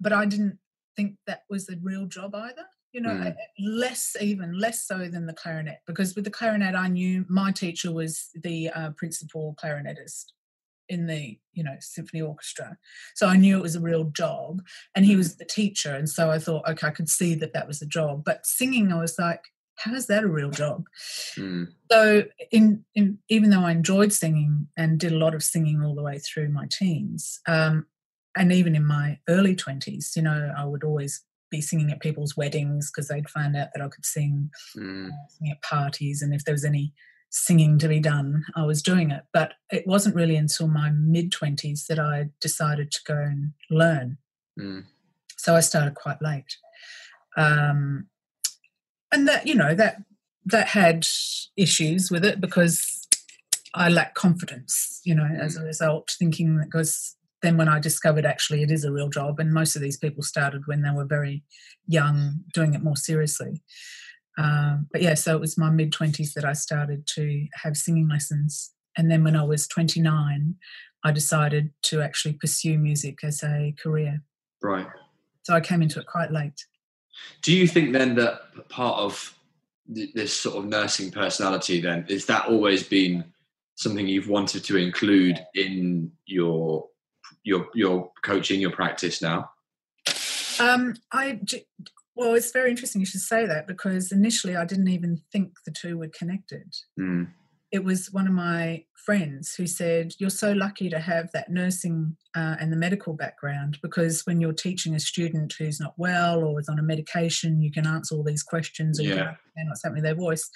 [0.01, 0.59] But I didn't
[0.97, 2.65] think that was a real job either.
[2.93, 3.35] You know, Mm.
[3.59, 7.93] less even less so than the clarinet because with the clarinet, I knew my teacher
[7.93, 10.33] was the uh, principal clarinetist
[10.89, 12.77] in the you know symphony orchestra
[13.15, 14.63] so i knew it was a real job
[14.95, 17.67] and he was the teacher and so i thought okay i could see that that
[17.67, 19.43] was a job but singing i was like
[19.79, 20.85] how is that a real job
[21.37, 21.69] Mm.
[21.91, 25.95] so in, in even though i enjoyed singing and did a lot of singing all
[25.95, 27.87] the way through my teens um,
[28.37, 32.37] and even in my early 20s you know i would always be singing at people's
[32.37, 35.11] weddings because they'd find out that i could sing Mm.
[35.29, 36.93] singing at parties and if there was any
[37.31, 39.25] singing to be done i was doing it.
[39.33, 44.19] But it wasn't really until my mid 20s that i decided to go and learn.
[44.59, 44.85] Mm.
[45.37, 46.57] so i started quite late.
[47.37, 48.09] Um,
[49.13, 50.03] and that you know that
[50.45, 51.07] that had
[51.57, 53.07] issues with it because
[53.75, 58.27] i lacked confidence you know as a result thinking that because then when i discovered
[58.27, 61.05] actually it is a real job and most of these people started when they were
[61.05, 61.43] very
[61.87, 63.63] young doing it more seriously
[64.39, 68.09] um, but yeah so it was my mid 20s that i started to have singing
[68.09, 70.55] lessons and then when i was 29
[71.05, 74.23] i decided to actually pursue music as a career
[74.63, 74.87] Right.
[75.43, 76.65] so I came into it quite late.
[77.43, 79.35] Do you think then that part of
[79.87, 83.25] this sort of nursing personality then is that always been
[83.77, 86.89] something you've wanted to include in your
[87.45, 89.51] your your coaching, your practice now?
[90.59, 91.41] Um, I
[92.17, 95.73] well, it's very interesting you should say that because initially I didn't even think the
[95.73, 96.75] two were connected.
[96.99, 97.29] Mm.
[97.73, 102.17] It was one of my friends who said, "You're so lucky to have that nursing
[102.35, 106.59] uh, and the medical background because when you're teaching a student who's not well or
[106.61, 109.35] is on a medication, you can answer all these questions and Yeah.
[109.67, 110.49] what's happening their voice."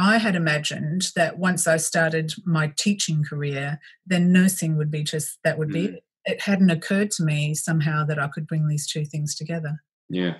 [0.00, 5.38] I had imagined that once I started my teaching career, then nursing would be just
[5.42, 5.94] that would be Mm.
[5.94, 6.04] it.
[6.24, 9.82] It hadn't occurred to me somehow that I could bring these two things together.
[10.08, 10.36] Yeah.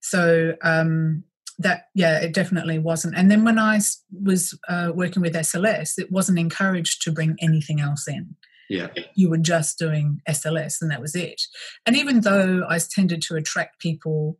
[0.00, 1.24] So um,
[1.58, 3.16] that, yeah, it definitely wasn't.
[3.16, 3.80] And then when I
[4.22, 8.36] was uh, working with SLS, it wasn't encouraged to bring anything else in.
[8.68, 8.88] Yeah.
[9.14, 11.40] You were just doing SLS, and that was it.
[11.86, 14.36] And even though I tended to attract people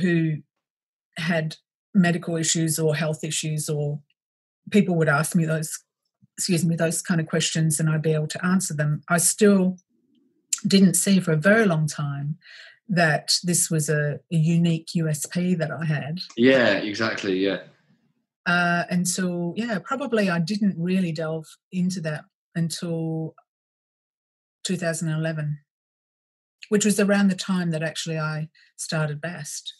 [0.00, 0.36] who
[1.18, 1.56] had
[1.94, 4.00] medical issues or health issues, or
[4.70, 5.78] people would ask me those,
[6.38, 9.76] excuse me, those kind of questions, and I'd be able to answer them, I still
[10.66, 12.38] didn't see for a very long time
[12.90, 17.38] that this was a, a unique USP that I had Yeah, exactly.
[17.38, 17.60] Yeah.
[18.46, 22.24] uh, and so, yeah, probably I didn't really delve into that
[22.54, 23.34] until
[24.64, 25.58] 2011,
[26.68, 29.72] which was around the time that actually I started BAST.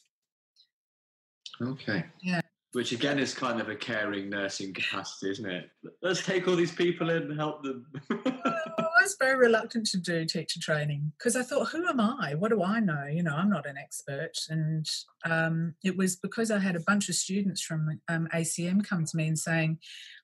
[1.60, 2.04] Okay.
[2.22, 2.40] Yeah.
[2.72, 5.70] Which again is kind of a caring nursing capacity, isn't it?
[6.02, 7.84] Let's take all these people in and help them.
[8.10, 12.34] I was very reluctant to do teacher training because I thought, who am I?
[12.36, 13.06] What do I know?
[13.10, 14.32] You know, I'm not an expert.
[14.48, 14.88] And
[15.24, 19.16] um, it was because I had a bunch of students from um, ACM come to
[19.16, 19.78] me and saying,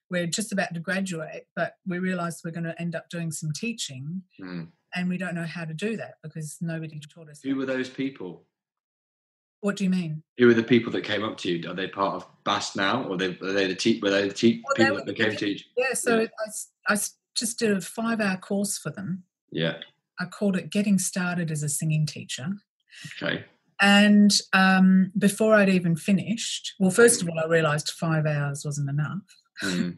[0.09, 3.51] we're just about to graduate, but we realised we're going to end up doing some
[3.51, 4.69] teaching, Mm.
[4.95, 7.41] and we don't know how to do that because nobody taught us.
[7.43, 7.55] Who that.
[7.57, 8.45] were those people?
[9.67, 10.23] What do you mean?
[10.37, 11.69] Who are the people that came up to you?
[11.69, 14.33] Are they part of BAST now, or they, are they the te- were they the
[14.33, 15.67] te- Well, people were that became beginning- teachers?
[15.75, 16.27] Yeah, so Yeah.
[16.87, 16.97] I I
[17.35, 19.23] just did a five-hour course for them.
[19.51, 19.79] Yeah.
[20.21, 22.47] I called it "Getting Started as a Singing Teacher."
[23.21, 23.43] Okay.
[23.81, 28.89] And um, before I'd even finished, well, first of all, I realised five hours wasn't
[28.89, 29.19] enough.
[29.61, 29.97] Mm.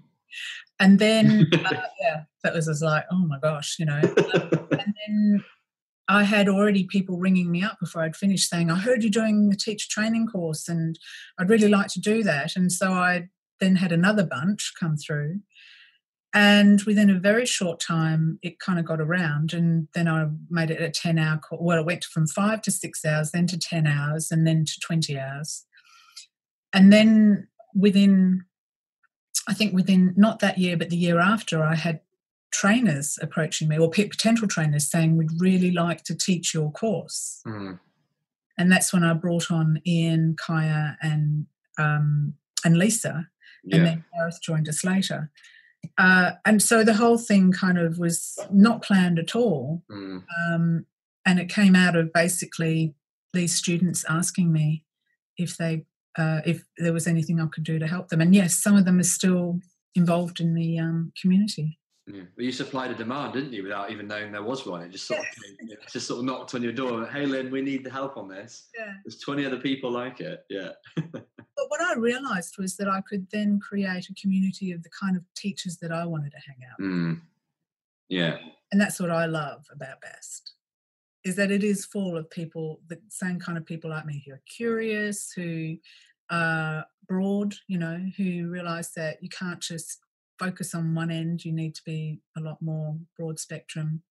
[0.79, 4.01] And then, uh, yeah, that was just like, oh my gosh, you know.
[4.71, 5.43] and then
[6.09, 9.49] I had already people ringing me up before I'd finished saying, I heard you're doing
[9.49, 10.97] the teacher training course and
[11.37, 12.55] I'd really like to do that.
[12.55, 13.29] And so I
[13.59, 15.41] then had another bunch come through.
[16.33, 19.53] And within a very short time, it kind of got around.
[19.53, 21.61] And then I made it a 10 hour course.
[21.61, 24.79] Well, it went from five to six hours, then to 10 hours, and then to
[24.79, 25.65] 20 hours.
[26.73, 28.45] And then within,
[29.47, 32.01] I think within not that year, but the year after, I had
[32.51, 37.41] trainers approaching me or potential trainers saying, We'd really like to teach your course.
[37.45, 37.79] Mm.
[38.57, 41.45] And that's when I brought on Ian, Kaya, and
[41.77, 42.33] um,
[42.65, 43.27] and Lisa,
[43.63, 43.83] and Yeah.
[43.83, 45.31] then Gareth joined us later.
[45.97, 49.83] Uh, and so the whole thing kind of was not planned at all.
[49.89, 50.23] Mm.
[50.37, 50.85] Um,
[51.25, 52.95] and it came out of basically
[53.33, 54.83] these students asking me
[55.37, 55.85] if they
[56.17, 58.19] uh, if there was anything I could do to help them.
[58.19, 59.59] And yes, some of them are still
[59.95, 61.79] involved in the um, community.
[62.11, 62.23] Yeah.
[62.35, 64.81] But you supplied a demand, didn't you, without even knowing there was one?
[64.81, 67.05] It just sort of came, it just sort of knocked on your door.
[67.05, 68.69] Hey, Lynn, we need the help on this.
[68.77, 68.93] Yeah.
[69.05, 70.45] There's 20 other people like it.
[70.49, 70.71] Yeah.
[71.59, 75.17] But what I realised was that I could then create a community of the kind
[75.17, 76.79] of teachers that I wanted to hang out.
[76.79, 76.87] with.
[76.89, 77.21] Mm.
[78.07, 78.37] Yeah.
[78.71, 80.53] And that's what I love about BAST.
[81.25, 84.31] Is that it is full of people, the same kind of people like me who
[84.31, 85.75] are curious, who
[86.31, 89.99] are broad, you know, who realise that you can't just
[90.39, 91.45] focus on one end.
[91.45, 94.01] You need to be a lot more broad spectrum.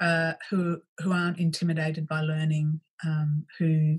[0.00, 3.96] Uh, who who aren't intimidated by learning, um, who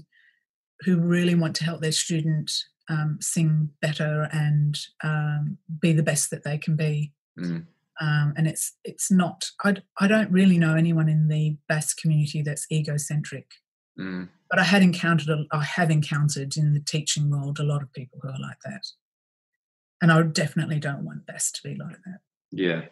[0.81, 2.51] who really want to help their student
[2.89, 7.13] um, sing better and um, be the best that they can be.
[7.39, 7.65] Mm.
[8.01, 9.45] Um, and it's it's not.
[9.63, 13.47] I I don't really know anyone in the BAST community that's egocentric,
[13.97, 14.27] Mm.
[14.49, 17.93] but I had encountered a, I have encountered in the teaching world a lot of
[17.93, 18.85] people who are like that,
[20.05, 22.19] and I definitely don't want BAST to be like that.
[22.51, 22.85] Yeah.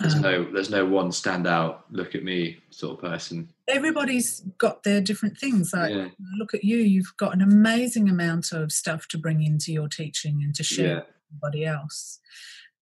[0.00, 3.48] There's Um, no there's no one standout, look at me sort of person.
[3.68, 5.72] everybody's got their different things.
[5.72, 6.08] Like Yeah.
[6.36, 10.42] look at you, you've got an amazing amount of stuff to bring into your teaching
[10.42, 10.94] and to share Yeah.
[10.96, 12.18] with everybody else.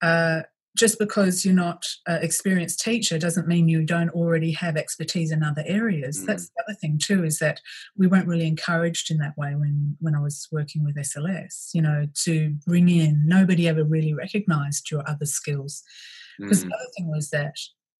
[0.00, 0.42] Uh,
[0.76, 5.42] just because you're not an experienced teacher doesn't mean you don't already have expertise in
[5.42, 6.22] other areas.
[6.22, 6.26] Mm.
[6.26, 7.60] That's the other thing too, is that
[7.96, 11.70] we weren't really encouraged in that way when when I was working with SLS.
[11.74, 15.82] You know, to bring in nobody ever really recognised your other skills.
[16.38, 16.68] Because Mm.
[16.68, 17.54] the other thing was that,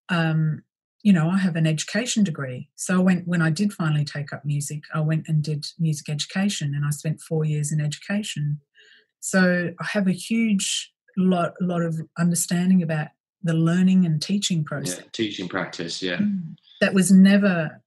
[0.09, 0.63] um,
[1.03, 2.71] you know, I have an education degree.
[2.77, 6.09] So I went, when I did finally take up music, I went and did music
[6.09, 8.61] education and I spent four years in education.
[9.21, 10.91] So I have a huge
[11.21, 13.09] lot, a lot of understanding about
[13.43, 15.05] the learning and teaching process Yeah.
[15.13, 16.03] Teaching practice.
[16.03, 16.17] Yeah.
[16.19, 16.57] Mm.
[16.81, 17.83] that was never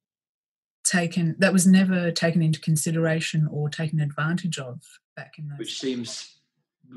[0.83, 4.81] taken, that was never taken into consideration or taken advantage of
[5.15, 6.35] back in those Which seems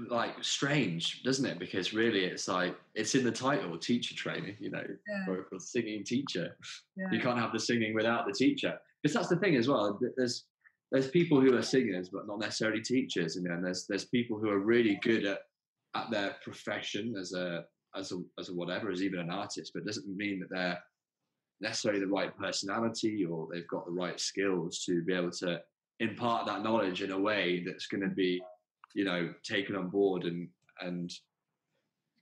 [0.09, 1.59] like strange, doesn't it?
[1.59, 4.57] Because really, it's like it's in the title, teacher training.
[4.59, 5.25] You know, Yeah.
[5.25, 6.57] for, for singing teacher.
[6.97, 7.11] yeah.
[7.13, 8.79] You can't have the singing without the teacher.
[9.03, 9.99] Because that's the thing as well.
[10.17, 10.45] There's
[10.93, 14.39] there's people who are singers but not necessarily teachers, you know, and there's there's people
[14.39, 15.39] who are really good at
[15.97, 17.65] at their profession as a
[17.95, 20.79] as a as a whatever, as even an artist, but it doesn't mean that they're
[21.61, 25.61] necessarily the right personality or they've got the right skills to be able to
[26.01, 28.43] impart that knowledge in a way that's going to be,
[28.95, 30.49] you know, taken on board and
[30.83, 31.11] and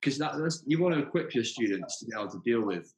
[0.01, 2.95] because that, that's you want to equip your students to be able to deal with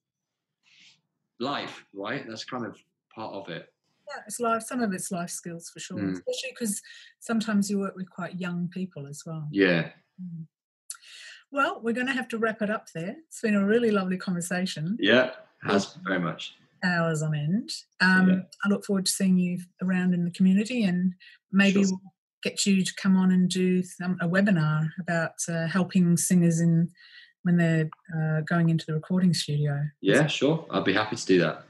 [1.40, 2.24] life, right?
[2.28, 2.76] That's kind of
[3.14, 3.66] part of it.
[4.08, 4.62] Yeah, it's life.
[4.62, 6.12] Some of it's life skills for sure, Mm.
[6.12, 6.82] especially because
[7.20, 9.48] sometimes you work with quite young people as well.
[9.50, 9.92] Yeah.
[10.22, 10.46] Mm.
[11.52, 13.16] Well, we're going to have to wrap it up there.
[13.28, 15.30] It's been a really lovely conversation, Yeah.
[15.62, 16.54] Has very much.
[16.84, 17.70] hours on end.
[18.00, 18.40] Um, Yeah.
[18.64, 21.14] I look forward to seeing you around in the community, and
[21.50, 21.92] maybe Sure.
[22.02, 22.12] we'll
[22.42, 26.88] get you to come on and do some, a webinar about uh, helping singers in
[27.42, 29.84] when they're uh, going into the recording studio.
[30.00, 30.66] Yeah, sure.
[30.70, 31.64] I'd be happy to do that.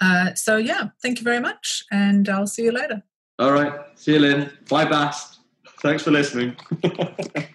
[0.00, 3.02] Uh, so yeah, thank you very much, and I'll see you later.
[3.38, 3.80] All right.
[3.96, 4.52] See you, Lynn.
[4.68, 5.40] Bye, Bast.
[5.80, 6.56] Thanks for listening.